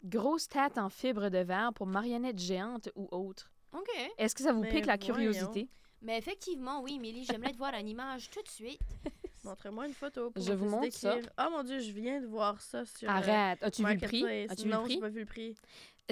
grosse 0.04 0.48
tête 0.48 0.78
en 0.78 0.90
fibre 0.90 1.30
de 1.30 1.40
verre 1.40 1.72
pour 1.74 1.88
marionnette 1.88 2.38
géante 2.38 2.90
ou 2.96 3.08
autre, 3.12 3.52
OK. 3.74 3.90
est-ce 4.20 4.36
que 4.36 4.44
ça 4.44 4.54
vous 4.54 4.62
Mais 4.62 4.70
pique 4.72 4.86
la 4.86 4.98
voyons. 4.98 5.16
curiosité? 5.16 5.68
Mais 6.02 6.18
effectivement, 6.20 6.82
oui, 6.82 6.94
Émilie, 6.96 7.24
j'aimerais 7.24 7.52
te 7.54 7.58
voir 7.58 7.74
une 7.74 7.88
image 7.88 8.30
tout 8.30 8.42
de 8.44 8.48
suite. 8.48 8.80
Montre-moi 9.48 9.88
une 9.88 9.94
photo 9.94 10.32
pour 10.32 10.44
Je 10.44 10.54
vous 10.54 10.70
montre 10.70 10.92
ça. 10.94 11.16
Oh 11.40 11.50
mon 11.52 11.64
Dieu, 11.64 11.80
je 11.80 11.92
viens 11.92 12.20
de 12.22 12.26
voir 12.28 12.60
ça 12.62 12.86
sur... 12.86 13.10
euh, 13.10 13.14
Arrête. 13.14 13.62
As-tu 13.64 13.84
vu 13.86 13.94
le 13.94 14.00
prix? 14.00 14.48
As-tu 14.50 14.64
vu 14.64 14.70
non, 14.70 14.86
j'ai 14.88 15.00
pas 15.00 15.10
vu 15.10 15.20
le 15.22 15.26
prix. 15.26 15.56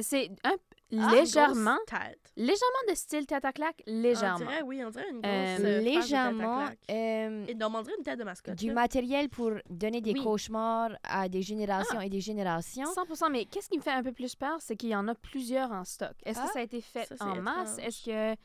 C'est 0.02 0.30
un 0.44 0.56
Ah, 0.98 1.12
légèrement, 1.14 1.76
grosse 1.76 1.86
tête. 2.02 2.20
légèrement 2.36 2.84
de 2.90 2.96
style 2.96 3.26
tête 3.26 3.46
à 3.46 3.54
claque, 3.54 3.82
On 3.88 3.92
légèrement. 3.94 4.38
dirait, 4.40 4.62
oui, 4.64 4.84
on 4.86 4.90
dirait 4.90 5.10
une 5.10 5.22
grosse 5.22 5.32
Euh, 5.34 5.56
euh, 5.56 5.58
tête 5.58 5.66
à 5.66 5.80
Légèrement, 6.00 6.66
claque. 6.66 6.80
euh, 6.92 7.46
Et 7.48 7.56
mais 7.56 7.64
on 7.64 7.82
dirait 7.82 7.96
une 7.98 8.04
tête 8.04 8.20
de 8.20 8.24
mascotte. 8.26 8.56
du 8.56 8.68
là. 8.68 8.74
matériel 8.74 9.30
pour 9.30 9.52
donner 9.70 10.02
des 10.02 10.12
Oui. 10.12 10.22
cauchemars 10.22 10.92
à 11.04 11.30
des 11.30 11.42
générations 11.42 12.02
et 12.02 12.10
des 12.10 12.20
générations. 12.20 12.92
100% 12.94 13.32
mais 13.32 13.46
qu'est-ce 13.46 13.70
qui 13.70 13.78
me 13.78 13.84
fait 13.84 13.92
un 13.92 14.04
peu 14.04 14.12
plus 14.12 14.36
peur, 14.36 14.58
c'est 14.60 14.76
qu'il 14.76 14.90
y 14.90 14.96
en 14.98 15.08
a 15.08 15.16
plusieurs 15.16 15.72
en 15.72 15.86
stock. 15.86 16.12
Est-ce 16.26 16.40
que 16.40 16.46
Ah, 16.46 16.52
ça 16.52 16.60
a 16.60 16.64
été 16.64 16.82
fait 16.82 17.08
en 17.22 17.36
masse? 17.42 17.78
Est-ce 17.78 18.04
que... 18.06 18.36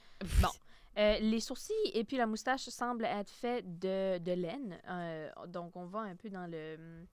Bon. 0.40 0.48
Euh, 0.98 1.18
les 1.20 1.40
sourcils 1.40 1.72
et 1.94 2.04
puis 2.04 2.16
la 2.16 2.26
moustache 2.26 2.68
semblent 2.68 3.04
être 3.04 3.30
faits 3.30 3.78
de, 3.78 4.18
de 4.18 4.32
laine. 4.32 4.78
Euh, 4.88 5.30
donc, 5.46 5.76
on 5.76 5.86
va 5.86 6.00
un 6.00 6.16
peu 6.16 6.28
dans 6.30 6.46
le... 6.50 7.06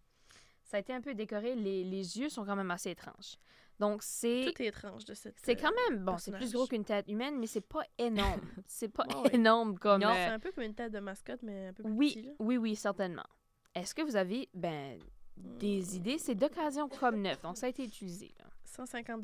Ça 0.63 0.77
a 0.77 0.79
été 0.79 0.93
un 0.93 1.01
peu 1.01 1.13
décoré. 1.13 1.55
Les, 1.55 1.84
les 1.84 2.19
yeux 2.19 2.29
sont 2.29 2.43
quand 2.43 2.55
même 2.55 2.72
assez 2.72 2.89
étranges. 2.89 3.38
Donc, 3.79 4.01
c'est... 4.01 4.51
Tout 4.53 4.62
est 4.62 4.67
étrange 4.67 5.05
de 5.05 5.13
cette... 5.13 5.36
C'est 5.43 5.55
quand 5.55 5.72
même, 5.89 6.03
bon, 6.03 6.17
c'est 6.17 6.31
plus 6.31 6.51
gros 6.51 6.65
qu'une 6.65 6.84
tête 6.84 7.07
humaine, 7.07 7.38
mais 7.38 7.46
c'est 7.46 7.62
pas 7.62 7.84
énorme. 7.98 8.41
c'est 8.65 8.89
pas 8.89 9.05
ouais. 9.05 9.36
énorme 9.36 9.77
comme... 9.77 10.01
Non, 10.01 10.10
euh, 10.10 10.13
C'est 10.15 10.34
un 10.34 10.39
peu 10.39 10.51
comme 10.51 10.63
une 10.63 10.74
tête 10.74 10.91
de 10.91 11.00
mascotte, 11.00 11.43
mais 11.43 11.67
un 11.67 11.74
peu 11.74 11.84
plus 11.84 11.93
oui, 11.93 12.13
petit. 12.15 12.31
oui, 12.39 12.57
oui, 12.57 12.75
certainement. 12.75 13.27
Est-ce 13.75 13.93
que 13.93 14.01
vous 14.01 14.15
avez, 14.15 14.50
ben, 14.55 15.00
des 15.38 15.96
idées? 15.96 16.17
C'est 16.17 16.34
d'occasion 16.34 16.89
comme 16.89 17.22
neuf, 17.22 17.39
donc 17.41 17.57
ça 17.57 17.67
a 17.67 17.69
été 17.69 17.84
utilisé, 17.84 18.34
là. 18.39 18.46
150 18.65 19.22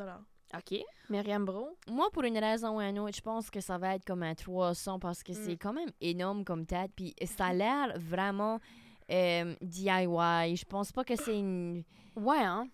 OK. 0.56 0.80
Myriam 1.10 1.46
Bro? 1.46 1.78
Moi, 1.90 2.10
pour 2.12 2.24
une 2.24 2.38
raison 2.38 2.78
ou 2.78 2.82
une 2.82 3.00
autre, 3.00 3.16
je 3.16 3.22
pense 3.22 3.50
que 3.50 3.60
ça 3.60 3.78
va 3.78 3.96
être 3.96 4.06
comme 4.06 4.24
un 4.24 4.36
300 4.36 5.00
parce 5.00 5.24
que 5.24 5.34
c'est 5.34 5.58
quand 5.58 5.74
même 5.74 5.90
énorme 6.02 6.44
comme 6.44 6.66
tête. 6.66 6.92
Puis 6.96 7.14
ça 7.26 7.48
a 7.48 7.54
l'air 7.54 7.94
vraiment 7.98 8.60
euh, 9.12 9.56
DIY. 9.62 10.56
Je 10.56 10.66
pense 10.66 10.92
pas 10.92 11.04
que 11.04 11.16
c'est 11.16 11.38
une. 11.38 11.84
Ouais, 12.16 12.38
hein? 12.44 12.68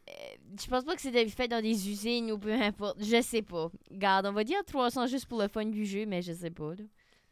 Je 0.60 0.68
pense 0.68 0.84
pas 0.84 0.96
que 0.96 1.02
c'est 1.02 1.28
fait 1.30 1.48
dans 1.48 1.62
des 1.62 1.90
usines 1.90 2.32
ou 2.32 2.38
peu 2.38 2.52
importe. 2.52 2.98
Je 3.02 3.22
sais 3.22 3.42
pas. 3.42 3.70
Garde, 3.92 4.26
on 4.26 4.34
va 4.34 4.44
dire 4.44 4.60
300 4.66 5.08
juste 5.08 5.28
pour 5.28 5.42
le 5.42 5.48
fun 5.48 5.66
du 5.66 5.86
jeu, 5.86 6.06
mais 6.06 6.22
je 6.22 6.34
sais 6.34 6.52
pas. 6.52 6.72
là. 6.76 6.84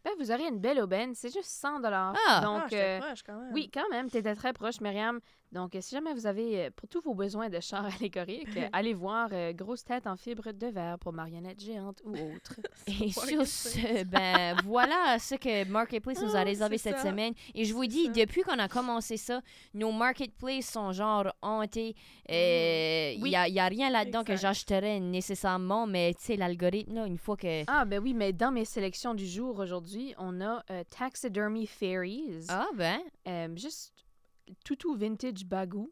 Ben, 0.06 0.12
vous 0.20 0.32
aurez 0.32 0.48
une 0.48 0.60
belle 0.60 0.80
aubaine. 0.80 1.14
C'est 1.14 1.34
juste 1.34 1.50
100 1.50 1.84
Ah! 1.84 2.14
Ah, 2.28 2.42
Donc, 2.42 2.64
j'étais 2.70 2.82
euh, 2.82 3.00
proche 3.00 3.24
quand 3.24 3.38
même. 3.38 3.54
oui, 3.54 3.70
quand 3.74 3.90
même, 3.90 4.10
tu 4.10 4.18
étais 4.18 4.36
très 4.36 4.54
proche, 4.54 4.80
Myriam. 4.80 5.20
Donc, 5.54 5.76
euh, 5.76 5.82
si 5.82 5.96
jamais 5.96 6.14
vous 6.14 6.26
avez, 6.28 6.66
euh, 6.66 6.70
pour 6.76 6.90
tous 6.90 7.00
vos 7.02 7.14
besoins 7.14 7.48
de 7.50 7.60
char 7.62 7.86
allégorique, 8.00 8.48
euh, 8.58 8.68
allez 8.74 8.94
voir 8.94 9.30
euh, 9.32 9.54
Grosse 9.54 9.84
tête 9.86 10.06
en 10.06 10.18
fibre 10.18 10.52
de 10.52 10.68
verre 10.68 11.00
pour 11.00 11.14
marionnettes 11.14 11.62
géantes 11.64 12.02
ou 12.04 12.12
autres. 12.12 12.60
Et 13.02 13.10
sur 13.12 13.46
ce, 13.48 14.04
ben 14.04 14.56
voilà 14.66 15.18
ce 15.20 15.36
que 15.36 15.64
Marketplace 15.70 16.22
nous 16.22 16.36
a 16.36 16.40
Ah, 16.40 16.44
réservé 16.44 16.78
cette 16.78 16.98
ça. 16.98 17.04
semaine. 17.04 17.34
Et 17.56 17.64
je 17.64 17.74
vous 17.74 17.86
dis, 17.86 18.10
depuis 18.10 18.42
qu'on 18.42 18.60
a 18.60 18.68
commencé 18.68 19.16
ça, 19.16 19.42
nos 19.74 19.92
Marketplaces 19.94 20.66
sont 20.70 20.92
genre 20.92 21.32
hantés. 21.42 21.96
Euh, 22.30 23.14
Il 23.16 23.24
Oui. 23.24 23.30
n'y 23.30 23.36
a, 23.38 23.48
y 23.48 23.60
a 23.60 23.66
rien 23.68 23.90
là-dedans 23.90 24.24
que 24.26 24.36
j'achèterais 24.36 25.00
nécessairement, 25.00 25.88
mais 25.88 26.14
tu 26.20 26.26
sais, 26.26 26.36
l'algorithme, 26.36 26.94
là, 26.96 27.06
une 27.08 27.18
fois 27.18 27.38
que... 27.38 27.64
Ah, 27.68 27.86
ben 27.86 28.00
oui, 28.04 28.14
mais 28.14 28.34
dans 28.34 28.52
mes 28.52 28.66
sélections 28.66 29.14
du 29.14 29.26
jour 29.26 29.58
aujourd'hui, 29.60 30.14
on 30.18 30.42
a 30.42 30.62
euh, 30.72 30.84
Taxidermy 30.90 31.66
Fairies. 31.68 32.46
Ah 32.50 32.68
ben... 32.76 33.00
Juste 33.56 33.94
toutou 34.64 34.96
vintage 34.96 35.46
bagou. 35.46 35.92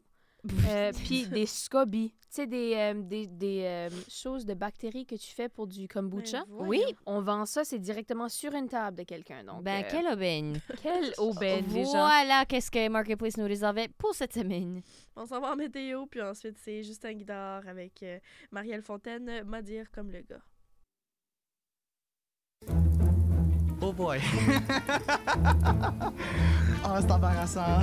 Euh, 0.68 0.92
Puis 1.04 1.26
des 1.26 1.46
scobies. 1.46 2.12
Tu 2.30 2.42
sais, 2.42 2.46
des, 2.46 2.74
euh, 2.74 2.94
des, 3.02 3.26
des 3.26 3.62
euh, 3.64 3.88
choses 4.08 4.44
de 4.44 4.54
bactéries 4.54 5.06
que 5.06 5.14
tu 5.14 5.32
fais 5.32 5.48
pour 5.48 5.66
du 5.66 5.88
kombucha. 5.88 6.44
Ben, 6.48 6.66
Oui. 6.66 6.82
On 7.06 7.20
vend 7.20 7.46
ça, 7.46 7.64
c'est 7.64 7.78
directement 7.78 8.28
sur 8.28 8.52
une 8.54 8.68
table 8.68 8.98
de 8.98 9.02
quelqu'un. 9.04 9.42
Donc, 9.44 9.62
ben, 9.62 9.82
euh, 9.84 9.88
quelle 9.90 10.06
aubaine. 10.06 10.60
quelle 10.82 11.12
aubaine, 11.18 11.64
les 11.72 11.84
gens. 11.84 11.92
Voilà 11.92 12.44
qu'est-ce 12.46 12.70
que 12.70 12.88
Marketplace 12.88 13.36
nous 13.38 13.46
réservait 13.46 13.88
pour 13.96 14.14
cette 14.14 14.34
semaine. 14.34 14.82
On 15.16 15.24
s'en 15.24 15.40
va 15.40 15.52
en 15.52 15.56
météo, 15.56 16.06
puis 16.06 16.20
ensuite 16.20 16.58
c'est 16.58 16.82
Justin 16.82 17.14
Guidard 17.14 17.66
avec 17.66 18.02
euh, 18.02 18.18
Marielle 18.50 18.82
Fontaine, 18.82 19.42
m'a 19.44 19.62
dire 19.62 19.90
comme 19.90 20.10
le 20.10 20.20
gars. 20.20 20.42
Oh 23.98 24.02
boy. 24.02 24.20
oh, 26.84 26.98
c'est 27.00 27.10
embarrassant. 27.10 27.80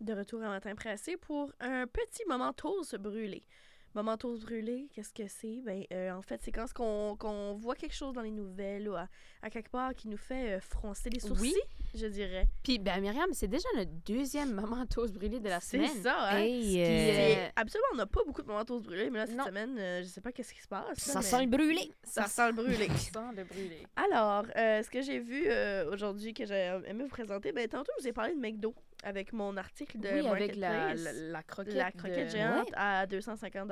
De 0.00 0.12
retour 0.12 0.42
à 0.44 0.48
matin 0.48 0.74
pressé 0.76 1.16
pour 1.16 1.52
un 1.60 1.86
petit 1.88 2.22
moment 2.28 2.52
toast 2.52 2.96
brûlé. 2.96 3.44
Moment 3.94 4.16
toast 4.16 4.44
brûlé, 4.44 4.88
qu'est-ce 4.94 5.12
que 5.12 5.26
c'est? 5.26 5.60
Ben, 5.64 5.82
euh, 5.92 6.12
en 6.12 6.22
fait, 6.22 6.40
c'est 6.44 6.52
quand 6.52 6.72
qu'on 7.18 7.54
voit 7.54 7.74
quelque 7.74 7.94
chose 7.94 8.14
dans 8.14 8.20
les 8.22 8.30
nouvelles 8.30 8.88
ou 8.88 8.94
à, 8.94 9.08
à 9.42 9.50
quelque 9.50 9.68
part 9.68 9.96
qui 9.96 10.06
nous 10.06 10.16
fait 10.16 10.58
euh, 10.58 10.60
froncer 10.60 11.10
les 11.10 11.18
sourcils, 11.18 11.56
je 11.96 12.06
dirais. 12.06 12.46
Puis, 12.62 12.78
ben, 12.78 13.00
Myriam, 13.00 13.30
c'est 13.32 13.48
déjà 13.48 13.66
notre 13.76 13.90
deuxième 14.06 14.52
moment 14.54 14.86
toast 14.86 15.12
brûlé 15.12 15.40
de 15.40 15.48
la 15.48 15.58
C'est 15.58 15.78
semaine. 15.84 16.02
ça, 16.04 16.28
hein? 16.30 16.38
Hey, 16.38 16.80
euh, 16.80 16.86
C'est- 16.86 17.52
Absolument, 17.56 17.88
on 17.94 17.96
n'a 17.96 18.06
pas 18.06 18.20
beaucoup 18.24 18.42
de 18.42 18.46
moments 18.46 18.64
toast 18.64 18.84
brûlés, 18.84 19.10
mais 19.10 19.18
là, 19.18 19.26
cette 19.26 19.36
Non. 19.36 19.46
semaine, 19.46 19.76
je 19.76 20.06
sais 20.08 20.20
pas 20.20 20.30
qu'est-ce 20.30 20.54
qui 20.54 20.60
se 20.62 20.68
passe. 20.68 20.86
là, 20.86 20.94
ça 21.12 21.18
mais 21.18 21.24
sent 21.24 21.40
le 21.40 21.50
brûlé. 21.50 21.90
ça 22.04 22.26
sent 22.26 22.46
le 22.46 22.52
brûlé. 22.52 22.86
Ça 23.10 23.12
sent 23.12 23.36
le 23.36 23.42
brûlé. 23.44 23.86
Alors, 23.96 24.44
ce 24.54 24.88
que 24.88 25.02
j'ai 25.02 25.18
vu 25.18 25.48
aujourd'hui 25.92 26.32
que 26.32 26.46
j'ai 26.46 26.78
aimé 26.86 27.02
vous 27.02 27.08
présenter, 27.10 27.50
ben, 27.50 27.66
tantôt, 27.66 27.90
je 27.98 28.02
vous 28.04 28.08
ai 28.08 28.12
parlé 28.12 28.34
de 28.36 28.40
McDo 28.40 28.72
avec 29.02 29.32
mon 29.32 29.56
article 29.56 29.98
de 29.98 30.08
oui, 30.08 30.26
avec 30.28 30.56
la, 30.56 30.94
la, 30.94 31.12
la 31.12 31.42
croquette. 31.42 31.74
La 31.74 31.90
croquette 31.92 32.26
de- 32.26 32.32
géante 32.36 32.68
à 32.74 33.06
250 33.06 33.70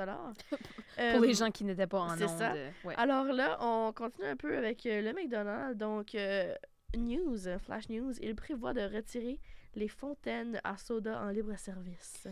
Pour 1.13 1.21
les 1.21 1.33
gens 1.33 1.51
qui 1.51 1.63
n'étaient 1.63 1.87
pas 1.87 1.99
en 1.99 2.17
c'est 2.17 2.25
onde. 2.25 2.37
ça. 2.37 2.53
euh, 2.53 2.69
ouais. 2.83 2.95
Alors 2.97 3.25
là, 3.25 3.57
on 3.61 3.93
continue 3.93 4.27
un 4.27 4.35
peu 4.35 4.57
avec 4.57 4.85
euh, 4.85 5.01
le 5.01 5.13
McDonald's. 5.13 5.77
Donc, 5.77 6.15
euh, 6.15 6.53
news, 6.97 7.47
euh, 7.47 7.59
flash 7.59 7.89
news, 7.89 8.13
il 8.21 8.35
prévoit 8.35 8.73
de 8.73 8.81
retirer 8.81 9.39
les 9.75 9.87
fontaines 9.87 10.59
à 10.63 10.77
soda 10.77 11.19
en 11.21 11.29
libre 11.29 11.55
service. 11.57 12.27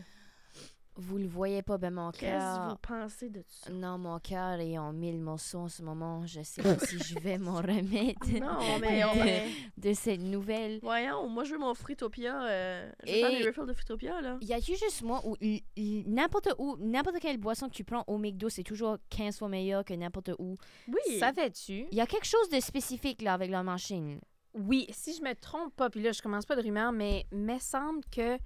Vous 0.99 1.17
le 1.17 1.27
voyez 1.27 1.61
pas, 1.61 1.77
ben 1.77 1.93
mon 1.93 2.11
Qu'est-ce 2.11 2.21
que 2.31 2.69
vous 2.69 2.75
cœur... 2.75 2.77
pensez 2.79 3.29
de 3.29 3.43
ça? 3.47 3.69
Non, 3.71 3.97
mon 3.99 4.17
cœur 4.19 4.59
est 4.59 4.77
en 4.77 4.91
mille 4.93 5.19
morceaux 5.19 5.59
en 5.59 5.67
ce 5.69 5.83
moment. 5.83 6.25
Je 6.25 6.41
sais 6.41 6.63
pas 6.63 6.77
si 6.79 6.97
je 6.97 7.19
vais 7.19 7.37
m'en 7.37 7.55
remettre 7.61 8.27
Non, 8.39 8.79
mais 8.79 9.03
on 9.05 9.79
de 9.79 9.93
cette 9.93 10.21
nouvelle. 10.21 10.79
Voyons, 10.81 11.27
moi 11.29 11.43
je 11.43 11.51
veux 11.53 11.59
mon 11.59 11.73
Fruitopia. 11.75 12.43
Euh, 12.47 12.91
je 13.05 13.11
vais 13.11 13.19
faire 13.21 13.29
des 13.29 13.47
refills 13.47 13.65
de 13.67 13.73
Fruitopia, 13.73 14.21
là. 14.21 14.37
Y 14.41 14.53
a-tu 14.53 14.75
juste 14.75 15.03
moi 15.03 15.21
où 15.25 15.35
n'importe 15.77 16.49
où, 16.57 16.75
n'importe 16.79 17.19
quelle 17.19 17.37
boisson 17.37 17.69
que 17.69 17.73
tu 17.75 17.83
prends 17.83 18.03
au 18.07 18.17
McDo, 18.17 18.49
c'est 18.49 18.63
toujours 18.63 18.97
15 19.09 19.37
fois 19.37 19.49
meilleur 19.49 19.85
que 19.85 19.93
n'importe 19.93 20.31
où? 20.39 20.55
Oui. 20.87 21.19
Savais-tu? 21.19 21.85
Il 21.91 21.97
y 21.97 22.01
a 22.01 22.07
quelque 22.07 22.25
chose 22.27 22.49
de 22.49 22.59
spécifique 22.59 23.21
là 23.21 23.33
avec 23.33 23.51
la 23.51 23.61
machine. 23.63 24.19
Oui, 24.53 24.87
si 24.89 25.13
je 25.13 25.21
me 25.21 25.35
trompe 25.35 25.75
pas, 25.75 25.89
puis 25.91 26.01
là, 26.01 26.11
je 26.11 26.21
commence 26.21 26.45
pas 26.45 26.55
de 26.55 26.63
rumeur, 26.63 26.91
mais 26.91 27.27
il 27.31 27.37
me 27.37 27.59
semble 27.59 28.01
que 28.11 28.37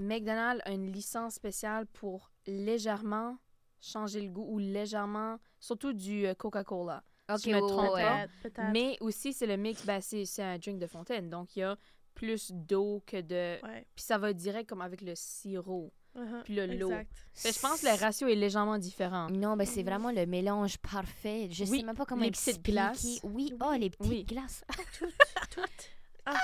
McDonald's 0.00 0.62
a 0.64 0.72
une 0.72 0.90
licence 0.92 1.34
spéciale 1.34 1.86
pour 1.86 2.30
légèrement 2.46 3.36
changer 3.80 4.20
le 4.20 4.28
goût 4.30 4.46
ou 4.48 4.58
légèrement, 4.58 5.38
surtout 5.58 5.92
du 5.92 6.26
euh, 6.26 6.34
Coca-Cola. 6.34 7.02
je 7.28 7.50
me 7.50 7.60
trompe 7.60 7.92
pas. 7.94 8.26
Mais 8.72 8.96
aussi, 9.00 9.32
c'est 9.32 9.46
le 9.46 9.56
mix, 9.56 9.84
ben, 9.86 10.00
c'est 10.00 10.24
c'est 10.26 10.42
un 10.42 10.58
drink 10.58 10.78
de 10.78 10.86
fontaine. 10.86 11.30
Donc, 11.30 11.56
il 11.56 11.60
y 11.60 11.62
a 11.62 11.76
plus 12.14 12.50
d'eau 12.52 13.02
que 13.06 13.20
de. 13.20 13.62
Ouais. 13.64 13.86
Puis 13.94 14.04
ça 14.04 14.18
va 14.18 14.32
direct 14.32 14.68
comme 14.68 14.82
avec 14.82 15.00
le 15.00 15.14
sirop. 15.14 15.92
uh-huh, 16.16 16.42
Puis 16.44 16.54
le 16.56 16.66
lot. 16.66 16.90
Je 17.36 17.58
pense 17.60 17.80
que 17.80 17.86
le 17.86 17.98
ratio 17.98 18.28
est 18.28 18.34
légèrement 18.34 18.76
différent. 18.78 19.28
Non, 19.30 19.56
ben 19.56 19.64
c'est 19.66 19.82
vraiment 19.84 20.10
le 20.10 20.26
mélange 20.26 20.76
parfait. 20.78 21.48
Je 21.50 21.64
Oui, 21.64 21.78
sais 21.80 21.84
même 21.86 21.96
pas 21.96 22.04
comment 22.04 22.24
les 22.24 22.32
petites 22.32 22.48
expliquer. 22.48 22.72
glaces. 22.72 23.20
Oui, 23.22 23.54
oh, 23.64 23.72
les 23.78 23.88
petites 23.90 24.10
Oui. 24.10 24.24
glaces. 24.24 24.62
Toutes, 24.98 25.14
toutes. 25.54 25.88
Ah! 26.26 26.36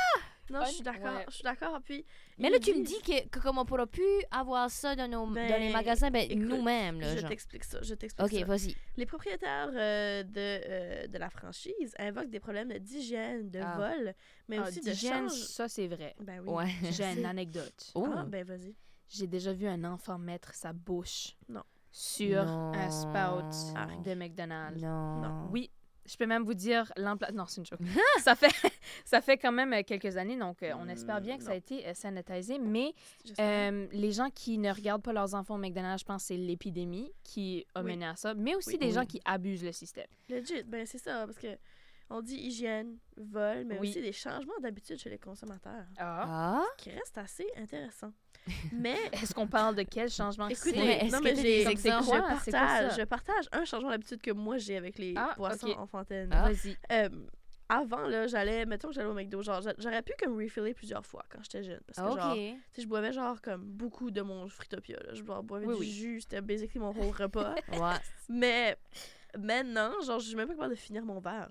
Non, 0.51 0.61
je 0.65 0.71
suis 0.73 0.83
d'accord. 0.83 1.15
Ouais. 1.17 1.25
Je 1.29 1.35
suis 1.35 1.43
d'accord. 1.43 1.81
Puis. 1.85 2.05
Mais 2.39 2.51
là, 2.51 2.59
tu 2.59 2.75
me 2.75 2.85
dis 2.85 3.01
que, 3.03 3.29
que 3.29 3.39
comme 3.41 3.59
on 3.59 3.65
pourra 3.65 3.87
plus 3.87 4.05
avoir 4.31 4.71
ça 4.71 4.95
dans, 4.95 5.09
nos, 5.09 5.27
dans 5.27 5.35
les 5.35 5.49
Ben, 5.49 5.73
magasins, 5.73 6.11
ben, 6.11 6.29
nous-mêmes, 6.39 7.03
Je 7.03 7.27
t'explique 7.27 7.65
ça. 7.65 7.79
Je 7.83 7.95
t'explique 7.95 8.27
Ok, 8.27 8.47
vas-y. 8.47 8.75
Les 8.97 9.07
propriétaires 9.07 9.71
euh, 9.75 10.23
de, 10.23 10.31
euh, 10.37 11.07
de 11.07 11.19
la 11.19 11.31
franchise 11.31 11.95
invoquent 11.99 12.31
des 12.31 12.41
problèmes 12.41 12.73
d'hygiène, 12.79 13.51
de 13.51 13.61
Ah. 13.63 13.77
vol, 13.77 14.15
mais 14.49 14.59
Ah, 14.59 14.69
aussi 14.69 14.81
de 14.81 14.93
change. 14.95 15.33
ça, 15.33 15.69
c'est 15.69 15.89
vrai. 15.89 16.15
Ben 16.21 16.41
oui. 16.47 16.49
Ouais. 16.55 16.71
J'ai 16.93 17.05
une 17.19 17.25
anecdote. 17.27 17.91
Oh. 17.95 18.07
Ah, 18.17 18.25
ben 18.27 18.45
vas-y. 18.45 18.75
J'ai 19.09 19.27
déjà 19.27 19.53
vu 19.53 19.67
un 19.69 19.85
enfant 19.85 20.19
mettre 20.19 20.53
sa 20.55 20.73
bouche 20.73 21.37
Non. 21.49 21.63
sur 21.93 22.45
Non. 22.45 22.73
un 22.75 22.91
spout 22.91 24.03
de 24.05 24.15
McDonald's. 24.15 24.83
Non. 24.83 25.21
Non. 25.21 25.49
Oui, 25.51 25.71
je 26.07 26.17
peux 26.17 26.27
même 26.27 26.45
vous 26.45 26.55
dire 26.55 26.93
l'emploi. 26.97 27.31
Non, 27.33 27.45
c'est 27.47 27.61
une 27.61 27.67
joke. 27.67 27.81
ça, 28.23 28.35
fait, 28.35 28.51
ça 29.05 29.21
fait 29.21 29.37
quand 29.39 29.53
même 29.53 29.73
euh, 29.73 29.83
quelques 29.83 30.17
années, 30.17 30.37
donc 30.39 30.63
euh, 30.63 30.73
on 30.79 30.89
espère 30.89 31.21
bien 31.21 31.37
que 31.39 31.45
ça 31.45 31.53
a 31.53 31.55
été 31.55 31.87
euh, 31.87 31.95
sanitisé. 31.95 32.59
Mais 32.59 32.95
euh, 33.41 33.87
les 33.93 34.13
gens 34.13 34.31
qui 34.31 34.59
ne 34.59 34.73
regardent 34.73 35.03
pas 35.03 35.13
leurs 35.13 35.35
enfants 35.35 35.57
au 35.57 35.59
McDonald's, 35.59 36.01
je 36.01 36.05
pense 36.05 36.23
que 36.23 36.27
c'est 36.29 36.37
l'épidémie 36.37 37.11
qui 37.25 37.67
a 37.75 37.83
Oui. 37.83 37.93
mené 37.93 38.07
à 38.07 38.17
ça. 38.17 38.35
Mais 38.35 38.55
aussi 38.55 38.71
Oui. 38.71 38.79
des 38.79 38.87
Oui. 38.87 38.93
gens 38.93 39.05
qui 39.07 39.21
abusent 39.25 39.65
le 39.65 39.73
système. 39.73 40.07
Legit, 40.29 40.63
ben 40.65 40.87
c'est 40.87 40.99
ça, 40.99 41.25
parce 41.27 41.39
que 41.39 41.57
on 42.09 42.23
dit 42.23 42.37
hygiène, 42.37 42.99
vol, 43.17 43.65
mais 43.65 43.79
Oui. 43.81 43.89
aussi 43.91 44.01
des 44.01 44.13
changements 44.13 44.59
d'habitude 44.63 44.97
chez 44.97 45.11
les 45.11 45.19
consommateurs, 45.19 45.87
Ah. 45.99 46.61
Ah? 46.61 46.65
qui 46.79 46.91
restent 46.91 47.19
assez 47.19 47.47
intéressants. 47.57 48.13
Mais 48.73 48.97
Est-ce 49.13 49.35
qu'on 49.35 49.47
parle 49.47 49.75
de 49.75 49.83
quel 49.83 50.09
changement? 50.09 50.47
Ouais, 50.47 50.53
est-ce 50.53 51.13
non 51.13 51.19
que 51.19 51.25
mais 51.25 51.35
j'ai, 51.37 51.43
des 51.43 51.63
je 51.65 51.69
exemples? 51.71 52.05
Quoi? 52.07 52.21
Quoi 52.21 52.29
partage, 52.53 52.97
je 52.99 53.03
partage 53.05 53.49
un 53.53 53.65
changement 53.65 53.91
d'habitude 53.91 54.21
que 54.23 54.31
moi 54.31 54.57
j'ai 54.59 54.77
avec 54.77 54.99
les 54.99 55.15
Ah, 55.17 55.35
boissons 55.37 55.69
ok. 55.69 55.79
en 55.79 55.87
fontaine. 55.87 56.31
Ah. 56.33 56.49
Vas-y. 56.51 56.77
Euh, 56.93 57.09
avant 57.69 58.07
là, 58.07 58.29
j'allais, 58.29 58.65
mettons 58.65 58.89
que 58.89 58.95
j'allais 58.95 59.09
au 59.09 59.15
McDo, 59.15 59.43
genre 59.43 59.61
j'a- 59.61 59.75
j'aurais 59.79 60.03
pu 60.03 60.13
comme 60.23 60.37
refiller 60.41 60.73
plusieurs 60.75 61.05
fois 61.05 61.25
quand 61.29 61.41
j'étais 61.43 61.65
jeune, 61.65 61.81
parce 61.85 61.99
que 61.99 62.21
genre, 62.21 62.31
Ok. 62.33 62.39
tu 62.39 62.61
sais, 62.75 62.83
je 62.83 62.87
boivais 62.87 63.13
genre 63.13 63.43
comme 63.43 63.65
beaucoup 63.65 64.13
de 64.13 64.23
mon 64.23 64.47
Fruitopia, 64.49 64.99
là. 65.05 65.15
je 65.15 65.23
boivais 65.25 65.67
Oui, 65.67 65.75
du 65.75 65.81
oui. 65.81 65.91
jus, 65.91 66.21
c'était 66.21 66.41
basically 66.41 66.79
mon 66.79 66.91
whole 66.93 67.11
repas. 67.11 67.57
Ouais. 67.83 67.97
mais 68.29 68.77
maintenant, 69.37 69.91
genre, 70.07 70.21
je 70.21 70.29
suis 70.29 70.37
même 70.37 70.47
pas 70.47 70.55
capable 70.55 70.75
de 70.75 70.79
finir 70.79 71.05
mon 71.05 71.19
verre. 71.19 71.49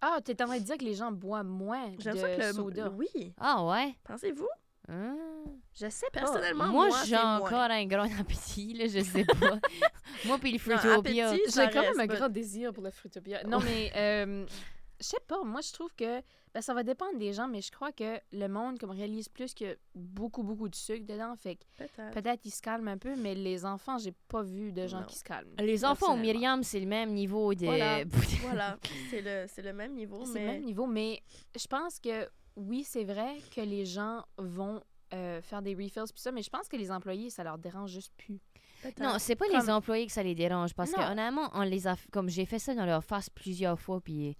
Ah, 0.00 0.18
t'es 0.24 0.40
en 0.42 0.46
train 0.46 0.58
de 0.58 0.64
dire 0.64 0.78
que 0.78 0.84
les 0.84 0.94
gens 0.94 1.10
boivent 1.12 1.44
moins 1.46 1.92
J'aime 1.98 2.14
de 2.14 2.18
ça 2.20 2.34
que 2.36 2.40
le 2.42 2.52
soda. 2.52 2.90
oui. 2.90 3.34
Ah 3.38 3.64
ouais? 3.66 3.94
Pensez-vous? 4.04 4.48
Je 4.88 5.88
sais 5.90 6.06
pas. 6.12 6.20
Personnellement, 6.20 6.68
moi, 6.68 6.88
moi, 6.88 6.98
j'ai 7.04 7.16
encore 7.16 7.58
un 7.58 7.86
grand 7.86 8.08
appétit, 8.18 8.72
là, 8.72 8.86
je 8.86 9.00
sais 9.00 9.24
pas. 9.24 9.58
moi, 10.24 10.38
puis 10.38 10.52
les 10.52 10.58
Non, 10.58 10.78
Fruitopia. 10.78 11.34
J'ai 11.34 11.70
quand 11.70 11.82
même 11.82 12.00
un 12.00 12.06
grand 12.06 12.28
désir 12.28 12.72
pour 12.72 12.82
le 12.82 12.90
Fruitopia. 12.90 13.44
Non, 13.44 13.60
mais 13.60 13.92
euh, 13.94 14.46
je 15.00 15.06
sais 15.06 15.20
pas. 15.26 15.42
Moi, 15.44 15.60
je 15.60 15.72
trouve 15.72 15.92
que 15.94 16.20
ben, 16.54 16.60
ça 16.62 16.72
va 16.74 16.82
dépendre 16.82 17.18
des 17.18 17.32
gens, 17.32 17.48
mais 17.48 17.60
je 17.60 17.70
crois 17.70 17.92
que 17.92 18.18
le 18.32 18.46
monde 18.48 18.78
comme 18.78 18.90
réalise 18.90 19.28
plus 19.28 19.52
que 19.54 19.76
beaucoup, 19.94 20.42
beaucoup 20.42 20.68
de 20.68 20.74
sucre 20.74 21.04
dedans. 21.06 21.34
Fait 21.36 21.56
que 21.56 21.64
Peut-être. 21.76 22.10
peut-être 22.14 22.44
ils 22.46 22.50
se 22.50 22.62
calment 22.62 22.88
un 22.88 22.98
peu, 22.98 23.14
mais 23.16 23.34
les 23.34 23.64
enfants, 23.64 23.98
j'ai 23.98 24.12
pas 24.28 24.42
vu 24.42 24.72
de 24.72 24.86
gens 24.86 25.00
Non. 25.00 25.06
qui 25.06 25.16
se 25.16 25.24
calment. 25.24 25.52
Les 25.58 25.84
enfants 25.84 26.14
au. 26.14 26.16
Myriam, 26.16 26.62
c'est 26.62 26.80
le 26.80 26.86
même 26.86 27.12
niveau 27.12 27.54
de. 27.54 27.66
Voilà. 27.66 28.04
Voilà, 28.42 28.78
c'est 29.10 29.20
le, 29.22 29.44
c'est 29.48 29.62
le 29.62 29.72
même 29.72 29.92
niveau, 29.94 30.24
C'est 30.24 30.32
mais 30.34 30.40
le 30.46 30.52
même 30.52 30.64
niveau, 30.64 30.86
mais 30.86 31.20
je 31.58 31.66
pense 31.66 31.98
que 31.98 32.28
oui, 32.56 32.84
c'est 32.84 33.04
vrai 33.04 33.36
que 33.54 33.60
les 33.60 33.84
gens 33.84 34.24
vont 34.38 34.80
euh, 35.12 35.42
faire 35.42 35.60
des 35.62 35.74
refills 35.74 35.90
puis 36.12 36.20
ça, 36.22 36.32
mais 36.32 36.42
je 36.42 36.48
pense 36.50 36.68
que 36.68 36.76
les 36.76 36.90
employés, 36.90 37.28
ça 37.28 37.42
leur 37.44 37.58
dérange 37.58 37.90
juste 37.90 38.12
plus. 38.16 38.40
peut-être. 38.82 39.00
Non, 39.00 39.18
c'est 39.18 39.36
pas 39.36 39.46
les 39.52 39.68
employés 39.68 40.06
que 40.06 40.12
ça 40.12 40.22
les 40.22 40.34
dérange 40.34 40.74
parce 40.74 40.92
que 40.92 41.00
honnêtement, 41.12 41.50
on 41.54 41.62
les 41.62 41.86
a, 41.86 41.96
comme 42.12 42.28
j'ai 42.28 42.46
fait 42.46 42.58
ça 42.58 42.74
dans 42.74 42.86
leur 42.86 43.04
face 43.04 43.28
plusieurs 43.28 43.78
fois, 43.80 44.00
puis 44.00 44.36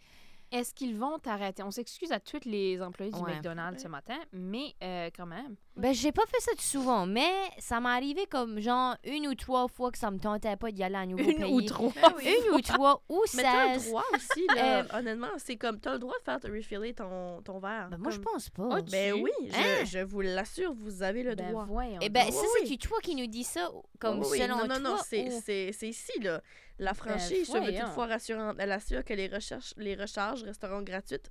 est-ce 0.60 0.74
qu'ils 0.74 0.96
vont 0.96 1.18
t'arrêter? 1.18 1.62
On 1.62 1.70
s'excuse 1.70 2.12
à 2.12 2.20
tous 2.20 2.44
les 2.44 2.80
employés 2.82 3.12
du 3.12 3.18
Ouais. 3.20 3.34
McDonald's 3.34 3.82
ce 3.82 3.88
matin, 3.88 4.18
mais 4.32 4.74
euh, 4.82 5.10
quand 5.16 5.26
même. 5.26 5.56
Ben, 5.76 5.92
j'ai 5.92 6.10
pas 6.12 6.24
fait 6.26 6.40
ça 6.40 6.52
souvent, 6.58 7.04
mais 7.06 7.30
ça 7.58 7.80
m'est 7.80 7.90
arrivé 7.90 8.26
comme 8.26 8.60
genre 8.60 8.96
une 9.04 9.26
ou 9.26 9.34
trois 9.34 9.68
fois 9.68 9.90
que 9.92 9.98
ça 9.98 10.10
me 10.10 10.18
tentait 10.18 10.56
pas 10.56 10.70
d'y 10.72 10.82
aller 10.82 10.94
à 10.94 11.00
un 11.00 11.06
nouveau 11.06 11.28
Une 11.30 11.36
pays. 11.36 11.52
ou 11.52 11.60
trois. 11.62 11.92
Ben 12.00 12.14
oui. 12.16 12.34
Une 12.48 12.54
ou 12.54 12.60
trois 12.62 13.02
ou 13.10 13.22
Mais 13.34 13.42
t'as 13.42 13.66
le 13.74 13.78
seize. 13.80 13.88
droit 13.90 14.04
aussi, 14.14 14.46
là, 14.56 14.78
Euh, 14.80 14.98
honnêtement. 14.98 15.28
C'est 15.36 15.56
comme, 15.56 15.78
t'as 15.78 15.92
le 15.92 15.98
droit 15.98 16.14
de 16.18 16.24
faire 16.24 16.40
te 16.40 16.46
refiller 16.50 16.94
ton, 16.94 17.42
ton 17.42 17.58
verre. 17.58 17.88
Ben, 17.90 17.98
moi, 17.98 18.10
je 18.10 18.16
Comme- 18.16 18.32
pense 18.32 18.48
pas. 18.48 18.68
Oh, 18.70 18.82
Ben 18.90 19.12
oui, 19.14 19.30
je, 19.48 19.54
Hein? 19.54 19.84
je 19.84 19.98
vous 19.98 20.22
l'assure, 20.22 20.72
vous 20.72 21.02
avez 21.02 21.22
le 21.22 21.34
Ben, 21.34 21.50
droit. 21.50 21.66
voyons. 21.66 21.98
Eh 22.00 22.08
ben, 22.08 22.24
donc. 22.24 22.32
ça, 22.34 22.40
oui, 22.60 22.68
c'est 22.68 22.78
toi 22.88 22.98
qui 23.02 23.14
nous 23.14 23.26
dis 23.26 23.44
ça, 23.44 23.70
comme 23.98 24.20
Oui, 24.20 24.26
oui. 24.30 24.38
selon 24.38 24.56
non, 24.58 24.66
non, 24.68 24.80
non, 24.80 24.90
toi. 24.96 25.04
c'est 25.06 25.28
ou- 25.28 25.40
c'est- 25.44 25.72
c'est 25.72 25.88
ici, 25.88 26.18
là. 26.22 26.40
La 26.78 26.92
franchise 26.92 27.46
se 27.46 27.52
veut 27.52 27.60
Ben, 27.60 27.64
voyons. 27.70 27.80
toutefois 27.84 28.06
rassurante. 28.06 28.56
Elle 28.58 28.70
assure 28.72 29.02
que 29.02 29.14
les, 29.14 29.28
recherches, 29.28 29.72
les 29.78 29.94
recharges 29.94 30.45
resteront 30.46 30.82
gratuites, 30.82 31.30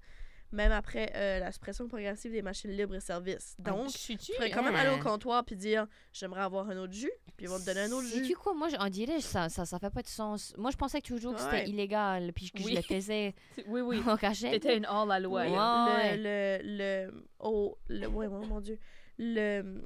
même 0.51 0.71
après 0.71 1.12
euh, 1.15 1.39
la 1.39 1.51
suppression 1.51 1.88
progressive 1.88 2.32
des 2.32 2.41
machines 2.41 2.71
libres 2.71 2.95
et 2.95 2.99
services. 2.99 3.56
Donc, 3.60 3.89
je 3.91 3.97
suis-tu? 3.97 4.25
tu 4.28 4.34
pourrais 4.34 4.51
quand 4.51 4.63
même 4.63 4.75
aller 4.75 4.89
au 4.89 4.93
hein? 4.93 4.99
comptoir 4.99 5.43
puis 5.43 5.56
dire 5.56 5.88
J'aimerais 6.13 6.41
avoir 6.41 6.69
un 6.69 6.78
autre 6.78 6.93
jus, 6.93 7.12
puis 7.36 7.45
ils 7.45 7.49
vont 7.49 7.60
te 7.60 7.65
donner 7.65 7.82
un 7.82 7.91
autre 7.91 8.08
jus. 8.08 8.21
Sais-tu 8.21 8.36
quoi? 8.36 8.54
Moi, 8.54 8.69
on 8.80 8.89
dirait 8.89 9.21
ça, 9.21 9.49
ça, 9.49 9.65
ça 9.65 9.80
fait 9.80 9.89
pas 9.89 10.01
de 10.01 10.08
sens. 10.08 10.54
Moi, 10.58 10.71
je 10.71 10.78
pensais 10.78 11.01
toujours 11.01 11.36
que 11.36 11.41
c'était 11.41 11.67
illégal, 11.69 12.32
puis 12.34 12.51
que 12.51 12.62
je 12.62 12.75
le 12.75 12.82
faisais 12.82 13.34
Oui, 13.67 13.82
oui. 13.82 14.01
en 14.08 14.17
cachette. 14.17 14.51
T'étais 14.54 14.78
une. 14.78 14.88
Oui, 14.88 15.19
là. 15.19 15.28
Ouais. 15.30 16.17
le, 16.17 16.60
le, 16.63 16.78
le, 16.78 17.25
oh, 17.39 17.78
le, 17.89 18.08
ouais, 18.08 18.28
ouais, 18.28 18.47
mon 18.47 18.62
Dieu, 18.62 18.80
le, 19.17 19.82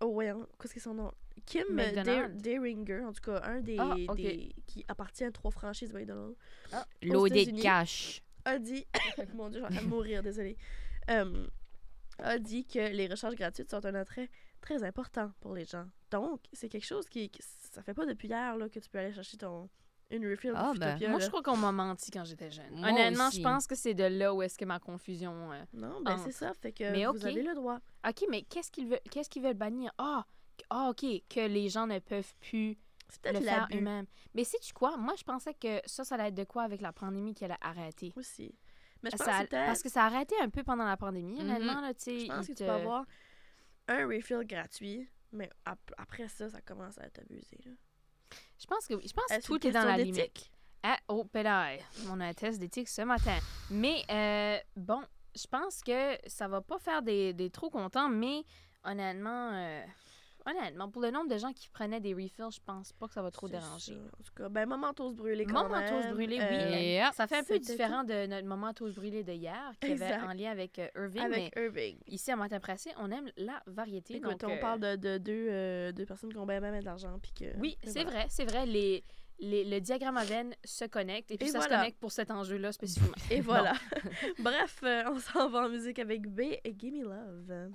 oh, 0.00 0.06
ouais, 0.06 0.28
hein, 0.28 0.46
qu'est-ce 0.60 0.74
que 0.74 0.80
c'est 0.80 0.84
son 0.84 0.94
nom? 0.94 1.12
Kim. 1.44 1.64
Daringer, 1.76 3.04
en 3.04 3.12
tout 3.12 3.20
cas, 3.22 3.40
un 3.44 3.60
des, 3.60 3.76
Ah, 3.78 3.94
des 4.14 4.54
qui 4.66 4.84
appartient 4.88 5.24
à 5.24 5.30
trois 5.30 5.50
franchises 5.50 5.92
McDonald's, 5.92 6.36
Loaded 7.02 7.36
États-Unis. 7.36 7.62
cash. 7.62 8.22
a 8.44 8.58
dit, 8.58 8.86
mon 9.34 9.48
Dieu, 9.50 9.64
envie 9.64 9.78
de 9.78 9.88
mourir, 9.88 10.22
désolé, 10.22 10.56
euh, 11.10 11.46
a 12.18 12.38
dit 12.38 12.64
que 12.64 12.78
les 12.78 13.06
recharges 13.08 13.34
gratuites 13.34 13.70
sont 13.70 13.84
un 13.84 13.94
attrait 13.94 14.30
très 14.60 14.82
important 14.84 15.32
pour 15.40 15.52
les 15.54 15.64
gens. 15.64 15.86
Donc, 16.10 16.40
c'est 16.52 16.68
quelque 16.68 16.86
chose 16.86 17.08
qui, 17.08 17.28
qui- 17.28 17.42
ça 17.72 17.82
fait 17.82 17.94
pas 17.94 18.06
depuis 18.06 18.28
hier 18.28 18.56
là, 18.56 18.68
que 18.68 18.78
tu 18.78 18.88
peux 18.88 18.98
aller 18.98 19.12
chercher 19.12 19.36
ton 19.36 19.68
une 20.10 20.24
refill 20.30 20.52
Ah, 20.54 20.72
de 20.72 20.78
ben, 20.78 20.86
Futopia, 20.92 21.08
Moi, 21.08 21.18
là. 21.18 21.24
je 21.24 21.28
crois 21.30 21.42
qu'on 21.42 21.56
m'a 21.56 21.72
menti 21.72 22.12
quand 22.12 22.24
j'étais 22.24 22.48
jeune. 22.52 22.70
Moi 22.76 22.90
Honnêtement, 22.90 23.26
aussi. 23.26 23.38
je 23.38 23.42
pense 23.42 23.66
que 23.66 23.74
c'est 23.74 23.92
de 23.94 24.04
là 24.04 24.32
où 24.32 24.40
est-ce 24.40 24.56
que 24.56 24.64
ma 24.64 24.78
confusion... 24.78 25.50
euh, 25.52 25.64
Non, 25.72 26.00
ben 26.00 26.16
c'est 26.18 26.30
ça, 26.30 26.52
fait 26.54 26.70
que 26.70 26.88
Mais 26.92 27.04
vous 27.06 27.26
avez 27.26 27.42
le 27.42 27.54
droit. 27.56 27.80
OK, 28.08 28.24
mais 28.30 28.42
qu'est-ce 28.42 28.70
qu'ils 28.70 28.86
veulent, 28.86 29.00
qu'est-ce 29.10 29.28
qu'ils 29.28 29.42
veulent 29.42 29.54
bannir? 29.54 29.90
Ah, 29.98 30.24
ah, 30.70 30.88
OK, 30.90 31.04
que 31.28 31.46
les 31.46 31.68
gens 31.68 31.86
ne 31.86 31.98
peuvent 31.98 32.34
plus 32.40 32.76
le 33.24 33.40
faire 33.40 33.68
eux-mêmes. 33.72 34.06
Mais 34.34 34.44
sais-tu 34.44 34.72
quoi? 34.72 34.96
Moi, 34.96 35.14
je 35.16 35.24
pensais 35.24 35.54
que 35.54 35.80
ça, 35.86 36.04
ça 36.04 36.14
allait 36.16 36.28
être 36.28 36.34
de 36.34 36.44
quoi 36.44 36.62
avec 36.64 36.80
la 36.80 36.92
pandémie 36.92 37.34
qu'elle 37.34 37.52
a 37.52 37.58
arrêté. 37.60 38.12
aussi. 38.16 38.54
Mais 39.02 39.10
je 39.10 39.16
pense 39.16 39.26
Ça 39.26 39.44
que 39.44 39.50
parce 39.50 39.82
que 39.82 39.88
ça 39.88 40.02
a 40.04 40.06
arrêté 40.06 40.34
un 40.40 40.48
peu 40.48 40.64
pendant 40.64 40.84
la 40.86 40.96
pandémie, 40.96 41.34
Mhm. 41.34 41.40
honnêtement, 41.50 41.80
là, 41.80 41.94
tu 41.94 42.02
sais. 42.04 42.20
Je 42.20 42.26
pense 42.26 42.46
que 42.46 42.52
tu 42.52 42.64
peux 42.64 42.70
avoir 42.70 43.04
un 43.88 44.06
refill 44.06 44.40
gratuit, 44.44 45.08
mais 45.32 45.48
ap- 45.64 45.92
après 45.98 46.28
ça, 46.28 46.48
ça 46.48 46.60
commence 46.62 46.98
à 46.98 47.04
être 47.04 47.20
abusé. 47.20 47.58
là. 47.64 47.72
Je 48.58 48.66
pense 48.66 48.86
que, 48.86 48.94
oui. 48.94 49.06
je 49.06 49.12
pense 49.12 49.26
que 49.26 49.42
tout 49.46 49.64
est 49.66 49.70
dans 49.70 49.84
la 49.84 49.98
limite. 49.98 50.50
Ah, 50.82 50.98
oh, 51.08 51.24
pédale. 51.24 51.78
On 52.10 52.18
a 52.20 52.26
un 52.26 52.32
test 52.34 52.58
d'éthique 52.58 52.88
ce 52.88 53.02
matin. 53.02 53.38
Mais, 53.70 54.02
euh, 54.10 54.58
bon, 54.76 55.02
je 55.34 55.46
pense 55.46 55.82
que 55.82 56.16
ça 56.26 56.48
va 56.48 56.60
pas 56.60 56.78
faire 56.78 57.02
des, 57.02 57.32
des 57.34 57.50
trop 57.50 57.70
contents, 57.70 58.08
mais 58.08 58.44
honnêtement, 58.84 59.50
euh, 59.52 59.84
honnêtement, 60.46 60.88
pour 60.90 61.02
le 61.02 61.10
nombre 61.10 61.28
de 61.28 61.36
gens 61.38 61.52
qui 61.52 61.68
prenaient 61.68 62.00
des 62.00 62.14
refills, 62.14 62.50
je 62.50 62.60
pense 62.64 62.92
pas 62.92 63.06
que 63.08 63.14
ça 63.14 63.22
va 63.22 63.30
trop 63.30 63.48
déranger. 63.48 63.94
ça. 63.94 64.00
En 64.00 64.22
tout 64.24 64.32
cas, 64.34 64.48
ben, 64.48 64.66
Momentos 64.68 65.12
brûlés 65.12 65.44
quand 65.44 65.64
Momentos 65.68 65.90
même. 66.00 66.14
brûlés, 66.14 66.38
oui. 66.38 66.46
Euh, 66.46 67.02
Yep. 67.06 67.14
Ça 67.14 67.26
fait 67.26 67.38
un 67.38 67.44
peu 67.44 67.58
différent 67.58 68.04
de 68.04 68.26
notre 68.26 68.46
moment 68.46 68.72
tous 68.72 68.94
brûlés 68.94 69.24
de 69.24 69.32
hier, 69.32 69.72
qui 69.80 69.86
avait 69.92 70.04
Exact. 70.04 70.22
en 70.24 70.32
lien 70.32 70.50
avec 70.50 70.78
euh, 70.78 70.88
Irving. 70.96 71.22
Avec 71.22 71.56
mais 71.56 71.62
Irving. 71.64 71.98
ici, 72.06 72.30
à 72.30 72.36
Matin 72.36 72.60
Pressé, 72.60 72.90
on 72.98 73.10
aime 73.10 73.30
la 73.36 73.62
variété. 73.66 74.16
Écoute, 74.16 74.40
donc, 74.40 74.44
on 74.50 74.54
euh, 74.54 74.60
parle 74.60 74.80
de, 74.80 74.96
de 74.96 75.18
deux, 75.18 75.46
euh, 75.50 75.92
deux 75.92 76.06
personnes 76.06 76.30
qui 76.32 76.38
ont 76.38 76.46
bien 76.46 76.60
même 76.60 76.78
de 76.80 76.84
l'argent. 76.84 77.18
puis 77.20 77.32
que- 77.32 77.58
Oui, 77.58 77.76
et 77.82 77.88
c'est 77.88 78.02
voilà. 78.04 78.10
vrai, 78.20 78.26
c'est 78.30 78.44
vrai. 78.44 78.66
Les, 78.66 79.04
les- 79.38 79.64
le 79.64 79.80
diagramme 79.80 80.16
à 80.16 80.24
veine 80.24 80.54
se 80.64 80.84
connecte 80.86 81.30
et 81.30 81.36
puis 81.36 81.48
Et 81.48 81.50
ça 81.50 81.60
se 81.60 81.68
connecte 81.68 81.98
pour 81.98 82.10
cet 82.12 82.30
enjeu-là 82.30 82.72
spécifiquement. 82.72 83.14
Et 83.30 83.40
voilà. 83.42 83.72
Bref, 84.38 84.80
on 85.06 85.18
s'en 85.18 85.48
va 85.50 85.66
en 85.66 85.68
musique 85.68 85.98
avec 85.98 86.26
B 86.28 86.40
et 86.64 86.74
Gimme 86.78 87.02
Love. 87.02 87.70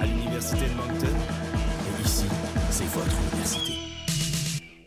À 0.00 0.06
l'université 0.06 0.68
de 0.68 0.74
Moncton. 0.74 1.06
Et 1.06 2.06
ici, 2.06 2.26
c'est 2.70 2.86
votre 2.86 3.16
université. 3.32 3.97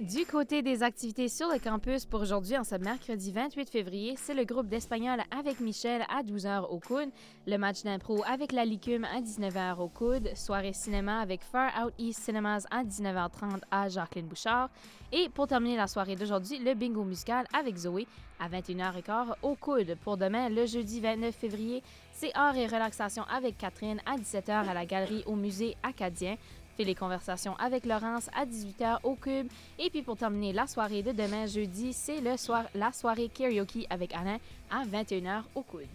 Du 0.02 0.26
côté 0.26 0.64
des 0.64 0.82
activités 0.82 1.30
sur 1.30 1.48
le 1.50 1.60
campus 1.60 2.06
pour 2.06 2.22
aujourd'hui, 2.22 2.58
en 2.58 2.64
ce 2.64 2.74
mercredi 2.74 3.32
28 3.32 3.70
février, 3.70 4.16
c'est 4.18 4.34
le 4.34 4.46
groupe 4.46 4.68
d'Espagnol 4.68 5.20
avec 5.30 5.60
Michel 5.60 6.02
à 6.10 6.24
12h 6.24 6.64
au 6.72 6.80
coude, 6.80 7.10
le 7.46 7.58
match 7.58 7.84
d'impro 7.84 8.24
avec 8.28 8.52
la 8.52 8.66
Licume 8.66 9.06
à 9.06 9.22
19h 9.22 9.78
au 9.78 9.90
coude, 9.90 10.36
soirée 10.36 10.74
cinéma 10.74 11.20
avec 11.20 11.44
Far 11.44 11.70
Out 11.86 11.94
East 12.00 12.24
Cinemas 12.24 12.66
à 12.72 12.84
19h30 12.84 13.62
à 13.70 13.90
Jacqueline 13.90 14.26
Bouchard, 14.26 14.72
et 15.12 15.30
pour 15.30 15.46
terminer 15.46 15.78
la 15.78 15.86
soirée 15.86 16.16
d'aujourd'hui, 16.16 16.58
le 16.58 16.74
bingo 16.74 17.04
musical 17.04 17.46
avec 17.54 17.78
Zoé 17.78 18.08
à 18.40 18.50
21h15 18.50 19.36
au 19.44 19.54
coude. 19.54 19.96
Pour 20.04 20.18
demain, 20.18 20.50
le 20.50 20.66
jeudi 20.66 21.00
29 21.00 21.36
février, 21.36 21.84
c'est 22.12 22.32
art 22.34 22.58
et 22.58 22.66
relaxation 22.66 23.24
avec 23.32 23.58
Catherine 23.60 24.02
à 24.08 24.18
17h 24.18 24.68
à 24.68 24.74
la 24.74 24.86
galerie 24.88 25.24
au 25.28 25.36
musée 25.36 25.76
acadien. 25.84 26.38
Fait 26.78 26.84
les 26.84 26.96
conversations 26.96 27.56
avec 27.58 27.86
Laurence 27.86 28.30
à 28.36 28.46
18h 28.46 29.00
au 29.04 29.16
Cube. 29.16 29.48
Et 29.80 29.90
puis 29.90 30.02
pour 30.02 30.18
terminer 30.18 30.54
la 30.54 30.68
soirée 30.68 31.04
de 31.04 31.12
demain, 31.12 31.46
jeudi, 31.46 31.94
c'est 31.94 32.22
le 32.22 32.38
soir, 32.38 32.66
la 32.76 32.92
soirée 32.92 33.30
karaoke 33.30 33.86
avec 33.90 34.14
Alain 34.14 34.38
à 34.70 34.86
21h 34.86 35.44
au 35.56 35.62
Coude. 35.62 35.88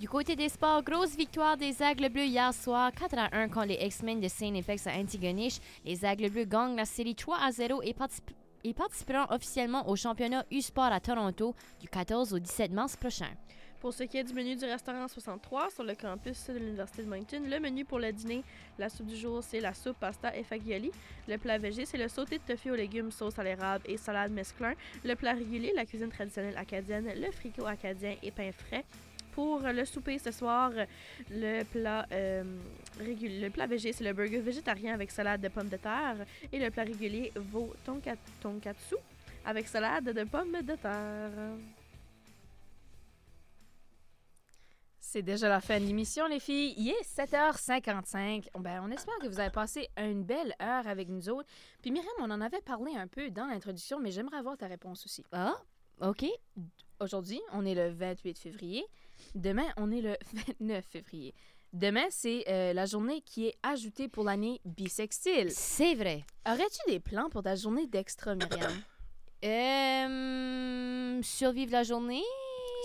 Du 0.00 0.08
côté 0.08 0.34
des 0.34 0.48
sports, 0.48 0.82
grosse 0.82 1.16
victoire 1.16 1.56
des 1.56 1.82
Aigles 1.82 2.08
Bleus 2.08 2.26
hier 2.26 2.52
soir, 2.52 2.90
4 2.92 3.16
à 3.16 3.28
1 3.36 3.48
contre 3.48 3.68
les 3.68 3.86
X-Men 3.86 4.20
de 4.20 4.28
Saint-Effex 4.28 4.86
à 4.86 4.92
Antigonish. 4.92 5.60
Les 5.84 6.04
Aigles 6.04 6.30
Bleus 6.30 6.44
gagnent 6.44 6.76
la 6.76 6.84
série 6.84 7.14
3 7.14 7.38
à 7.40 7.52
0 7.52 7.80
et, 7.82 7.94
et 8.64 8.74
participeront 8.74 9.26
officiellement 9.30 9.88
au 9.88 9.94
championnat 9.94 10.44
U-Sport 10.50 10.92
à 10.92 11.00
Toronto 11.00 11.54
du 11.80 11.88
14 11.88 12.34
au 12.34 12.38
17 12.38 12.72
mars 12.72 12.96
prochain. 12.96 13.30
Pour 13.84 13.92
ce 13.92 14.04
qui 14.04 14.16
est 14.16 14.24
du 14.24 14.32
menu 14.32 14.56
du 14.56 14.64
restaurant 14.64 15.06
63 15.06 15.68
sur 15.70 15.84
le 15.84 15.94
campus 15.94 16.46
de 16.48 16.54
l'Université 16.54 17.02
de 17.02 17.08
Moncton, 17.10 17.42
le 17.46 17.60
menu 17.60 17.84
pour 17.84 17.98
le 17.98 18.10
dîner, 18.12 18.42
la 18.78 18.88
soupe 18.88 19.08
du 19.08 19.14
jour, 19.14 19.44
c'est 19.44 19.60
la 19.60 19.74
soupe 19.74 19.98
pasta 20.00 20.34
et 20.34 20.42
fagioli. 20.42 20.90
Le 21.28 21.36
plat 21.36 21.58
végé, 21.58 21.84
c'est 21.84 21.98
le 21.98 22.08
sauté 22.08 22.38
de 22.38 22.42
tofu 22.44 22.70
aux 22.70 22.76
légumes, 22.76 23.10
sauce 23.10 23.38
à 23.38 23.44
l'érable 23.44 23.84
et 23.86 23.98
salade 23.98 24.32
mesclun. 24.32 24.72
Le 25.04 25.14
plat 25.16 25.34
régulier, 25.34 25.74
la 25.76 25.84
cuisine 25.84 26.08
traditionnelle 26.08 26.56
acadienne, 26.56 27.12
le 27.14 27.30
fricot 27.30 27.66
acadien 27.66 28.16
et 28.22 28.30
pain 28.30 28.52
frais. 28.52 28.86
Pour 29.32 29.58
le 29.58 29.84
souper 29.84 30.18
ce 30.18 30.30
soir, 30.30 30.72
le 31.30 31.62
plat 31.64 32.06
euh, 32.10 32.42
régulier, 32.98 33.38
le 33.42 33.50
plat 33.50 33.66
végé, 33.66 33.92
c'est 33.92 34.04
le 34.04 34.14
burger 34.14 34.40
végétarien 34.40 34.94
avec 34.94 35.10
salade 35.10 35.42
de 35.42 35.48
pommes 35.48 35.68
de 35.68 35.76
terre 35.76 36.16
et 36.50 36.58
le 36.58 36.70
plat 36.70 36.84
régulier 36.84 37.32
vaut 37.36 37.74
tonka- 37.86 38.16
tonkatsu 38.40 38.94
avec 39.44 39.68
salade 39.68 40.04
de 40.06 40.24
pommes 40.24 40.62
de 40.62 40.74
terre. 40.74 41.30
C'est 45.14 45.22
déjà 45.22 45.48
la 45.48 45.60
fin 45.60 45.78
de 45.78 45.84
l'émission, 45.84 46.26
les 46.26 46.40
filles. 46.40 46.74
Il 46.76 46.88
est 46.88 47.02
7h55. 47.02 48.48
Ben, 48.58 48.82
on 48.84 48.90
espère 48.90 49.14
que 49.22 49.28
vous 49.28 49.38
avez 49.38 49.52
passé 49.52 49.88
une 49.96 50.24
belle 50.24 50.52
heure 50.60 50.88
avec 50.88 51.08
nous 51.08 51.28
autres. 51.28 51.48
Puis 51.80 51.92
Myriam, 51.92 52.10
on 52.18 52.32
en 52.32 52.40
avait 52.40 52.60
parlé 52.62 52.96
un 52.96 53.06
peu 53.06 53.30
dans 53.30 53.46
l'introduction, 53.46 54.00
mais 54.00 54.10
j'aimerais 54.10 54.38
avoir 54.38 54.56
ta 54.56 54.66
réponse 54.66 55.06
aussi. 55.06 55.24
Ah, 55.30 55.54
OK. 56.00 56.26
Aujourd'hui, 56.98 57.40
on 57.52 57.64
est 57.64 57.76
le 57.76 57.90
28 57.90 58.36
février. 58.36 58.84
Demain, 59.36 59.68
on 59.76 59.92
est 59.92 60.00
le 60.00 60.16
29 60.58 60.84
février. 60.84 61.32
Demain, 61.72 62.06
c'est 62.10 62.42
euh, 62.48 62.72
la 62.72 62.84
journée 62.84 63.20
qui 63.20 63.46
est 63.46 63.54
ajoutée 63.62 64.08
pour 64.08 64.24
l'année 64.24 64.60
bisextile. 64.64 65.52
C'est 65.52 65.94
vrai. 65.94 66.24
Aurais-tu 66.44 66.90
des 66.90 66.98
plans 66.98 67.30
pour 67.30 67.44
ta 67.44 67.54
journée 67.54 67.86
d'extra, 67.86 68.34
Myriam? 68.34 68.72
Euh, 69.44 71.20
survivre 71.22 71.70
la 71.70 71.82
journée? 71.82 72.22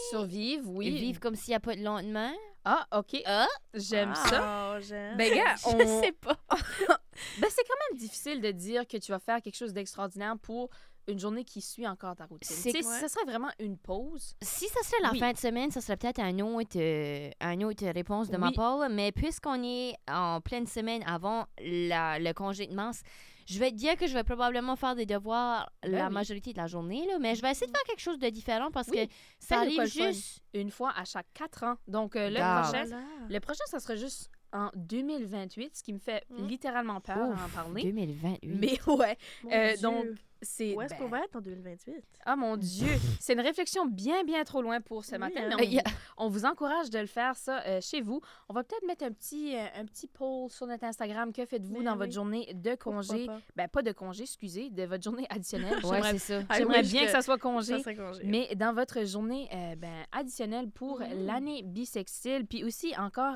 Survivre, 0.10 0.70
oui. 0.70 0.90
Vivre 0.92 1.20
comme 1.20 1.36
s'il 1.36 1.52
n'y 1.52 1.56
a 1.56 1.60
pas 1.60 1.76
de 1.76 1.82
lendemain. 1.84 2.34
Ah, 2.66 2.86
OK. 2.98 3.22
Ah, 3.26 3.48
J'aime 3.74 4.14
ça. 4.16 4.74
Oh, 4.76 4.80
j'aime. 4.82 5.18
Ben, 5.18 5.34
gars, 5.34 5.56
on... 5.66 5.80
je 5.80 5.86
sais 6.04 6.12
pas. 6.14 6.38
Ben, 7.40 7.48
c'est 7.50 7.64
quand 7.68 7.76
même 7.92 8.00
difficile 8.00 8.40
de 8.42 8.50
dire 8.52 8.88
que 8.88 8.96
tu 8.96 9.12
vas 9.12 9.20
faire 9.20 9.42
quelque 9.42 9.56
chose 9.58 9.74
d'extraordinaire 9.74 10.36
pour 10.42 10.70
une 11.08 11.20
journée 11.20 11.44
qui 11.44 11.60
suit 11.60 11.86
encore 11.88 12.16
ta 12.16 12.26
routine. 12.26 12.56
C'est 12.56 12.72
quoi? 12.82 12.98
Ce 13.02 13.08
serait 13.10 13.26
vraiment 13.26 13.50
une 13.60 13.78
pause. 13.78 14.36
Si 14.42 14.68
ça 14.70 14.82
serait 14.84 15.02
la 15.04 15.12
Oui. 15.12 15.20
fin 15.20 15.32
de 15.34 15.38
semaine, 15.38 15.70
ça 15.70 15.82
serait 15.82 15.98
peut-être 15.98 16.20
un 16.20 16.40
autre, 16.40 16.78
euh, 16.80 17.30
un 17.42 17.60
autre 17.62 17.86
réponse 17.88 18.30
de 18.30 18.38
ma 18.38 18.52
part. 18.54 18.88
Mais 18.90 19.12
puisqu'on 19.12 19.62
est 19.64 19.96
en 20.10 20.40
pleine 20.40 20.66
semaine 20.66 21.04
avant 21.06 21.46
la- 21.60 22.20
le 22.20 22.32
congé 22.34 22.68
de 22.68 22.74
mars, 22.74 23.02
je 23.50 23.60
vais 23.60 23.72
te 23.72 23.76
dire 23.76 23.96
que 23.98 24.06
je 24.08 24.14
vais 24.14 24.24
probablement 24.24 24.76
faire 24.76 24.96
des 24.96 25.06
devoirs 25.06 25.72
Ben 25.84 25.92
la 25.92 26.08
oui. 26.08 26.14
majorité 26.14 26.54
de 26.54 26.58
la 26.58 26.68
journée. 26.68 27.06
Là, 27.08 27.18
mais 27.20 27.36
je 27.36 27.42
vais 27.42 27.52
essayer 27.52 27.68
de 27.68 27.72
faire 27.72 27.84
quelque 27.86 28.00
chose 28.02 28.20
de 28.20 28.30
différent 28.30 28.70
parce 28.72 28.88
Oui. 28.90 29.08
que 29.08 29.14
ça 29.40 29.60
arrive 29.60 29.84
juste. 29.86 30.40
Une 30.54 30.70
fois 30.72 30.92
à 30.96 31.04
chaque 31.06 31.28
quatre 31.34 31.64
ans. 31.64 31.76
Donc, 31.88 32.16
euh, 32.16 32.30
le 32.30 32.36
Garde. 32.36 32.64
prochain, 32.66 32.86
Voilà. 32.86 33.04
le 33.30 33.40
prochain, 33.40 33.64
ça 33.68 33.80
sera 33.80 33.96
juste 33.96 34.30
en 34.54 34.70
2028, 34.76 35.78
ce 35.78 35.84
qui 35.84 35.94
me 35.94 36.00
fait 36.00 36.24
Mm. 36.30 36.46
littéralement 36.48 37.02
peur 37.02 37.18
à 37.18 37.22
en 37.26 37.34
Ouf, 37.34 37.54
parler. 37.54 37.84
2028. 37.84 38.40
Mais 38.60 38.80
ouais, 38.88 39.18
euh, 39.52 39.78
donc 39.82 40.06
c'est... 40.42 40.74
Où 40.74 40.82
est-ce 40.82 40.94
ben, 40.94 41.00
qu'on 41.00 41.08
va 41.10 41.20
être 41.20 41.36
en 41.36 41.42
2028? 41.42 41.96
Ah 42.26 42.36
mon 42.38 42.56
Dieu, 42.56 42.88
c'est 43.20 43.34
une 43.34 43.42
réflexion 43.42 43.86
bien, 43.86 44.24
bien 44.24 44.44
trop 44.46 44.62
loin 44.62 44.80
pour 44.80 45.04
ce 45.04 45.12
Oui, 45.14 45.18
matin, 45.20 45.42
hein? 45.52 45.56
mais 45.60 45.80
on, 46.18 46.26
on 46.26 46.30
vous 46.30 46.46
encourage 46.46 46.90
de 46.90 47.00
le 47.00 47.08
faire, 47.08 47.36
ça, 47.36 47.62
euh, 47.68 47.82
chez 47.82 48.00
vous. 48.02 48.22
On 48.48 48.54
va 48.54 48.64
peut-être 48.64 48.86
mettre 48.88 49.04
un 49.04 49.12
petit, 49.12 49.56
euh, 49.56 49.66
un 49.76 49.86
petit 49.86 50.08
poll 50.08 50.50
sur 50.50 50.66
notre 50.66 50.86
Instagram. 50.86 51.34
Que 51.34 51.46
faites-vous 51.46 51.84
dans 51.84 51.92
oui. 51.94 51.98
votre 51.98 52.14
journée 52.14 52.52
de 52.54 52.76
congé? 52.76 53.26
pas? 53.26 53.42
Ben, 53.58 53.68
pas 53.68 53.82
de 53.82 53.92
congé, 53.92 54.24
excusez, 54.24 54.70
de 54.70 54.84
votre 54.84 55.04
journée 55.04 55.26
additionnelle. 55.30 55.84
Ouais, 55.86 56.02
c'est 56.04 56.20
ça. 56.20 56.40
I 56.42 56.46
J'aimerais 56.58 56.84
bien 56.84 57.06
que 57.06 57.12
ça 57.12 57.22
soit 57.22 57.38
congé. 57.38 57.74
Ça 57.78 57.80
serait 57.80 57.96
congé. 57.96 58.22
Mais 58.24 58.56
dans 58.56 58.74
votre 58.74 59.06
journée 59.06 59.50
euh, 59.54 59.76
ben, 59.76 60.06
additionnelle 60.12 60.70
pour 60.70 61.02
Mhm. 61.02 61.26
l'année 61.26 61.64
bisextile, 61.64 62.46
puis 62.46 62.64
aussi 62.64 62.94
encore 62.98 63.36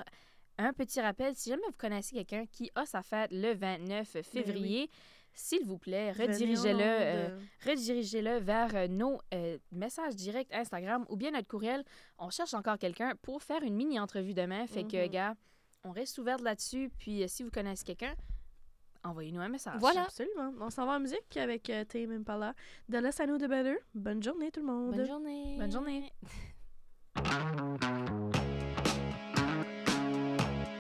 un 0.58 0.74
petit 0.74 1.02
rappel, 1.02 1.36
si 1.36 1.50
jamais 1.50 1.64
vous 1.68 1.76
connaissez 1.78 2.16
quelqu'un 2.16 2.46
qui 2.52 2.72
a 2.76 2.86
sa 2.86 3.02
fête 3.02 3.30
le 3.32 3.54
29 3.54 4.22
février, 4.22 4.90
s'il 5.36 5.66
vous 5.66 5.80
plaît, 5.80 6.12
redirigez-le 6.12 6.80
euh, 6.84 7.40
redirigez-le 7.66 8.38
vers 8.38 8.76
euh, 8.76 8.88
nos 8.88 9.20
euh, 9.34 9.58
messages 9.72 10.16
directs 10.16 10.54
Instagram 10.54 11.06
ou 11.10 11.16
bien 11.18 11.32
notre 11.32 11.48
courriel. 11.48 11.84
On 12.20 12.30
cherche 12.30 12.54
encore 12.54 12.78
quelqu'un 12.78 13.14
pour 13.24 13.42
faire 13.42 13.64
une 13.64 13.74
mini-entrevue 13.76 14.36
demain. 14.36 14.68
Fait 14.68 14.84
que, 14.84 15.04
Mhm. 15.06 15.10
gars, 15.10 15.34
on 15.84 15.92
reste 15.92 16.20
ouvert 16.20 16.38
là-dessus. 16.40 16.92
Puis, 17.00 17.24
euh, 17.24 17.28
si 17.28 17.42
vous 17.42 17.50
connaissez 17.50 17.84
quelqu'un, 17.84 18.14
envoyez-nous 19.04 19.42
un 19.42 19.50
message. 19.50 19.80
Voilà. 19.80 20.04
Absolument. 20.04 20.54
On 20.62 20.70
s'en 20.70 20.86
va 20.86 20.94
en 20.98 21.00
musique 21.00 21.36
avec 21.36 21.68
euh, 21.72 21.84
Tame 21.84 22.12
Impala. 22.12 22.54
De 22.88 23.00
Less 23.00 23.18
I 23.18 23.24
Know 23.26 23.40
The 23.40 23.48
Better. 23.50 23.78
Bonne 23.96 24.22
journée 24.22 24.52
tout 24.52 24.60
le 24.60 24.68
monde. 24.68 24.96
Bonne 24.96 25.08
journée. 25.08 25.58
Bonne 25.58 25.72
journée. 25.72 26.14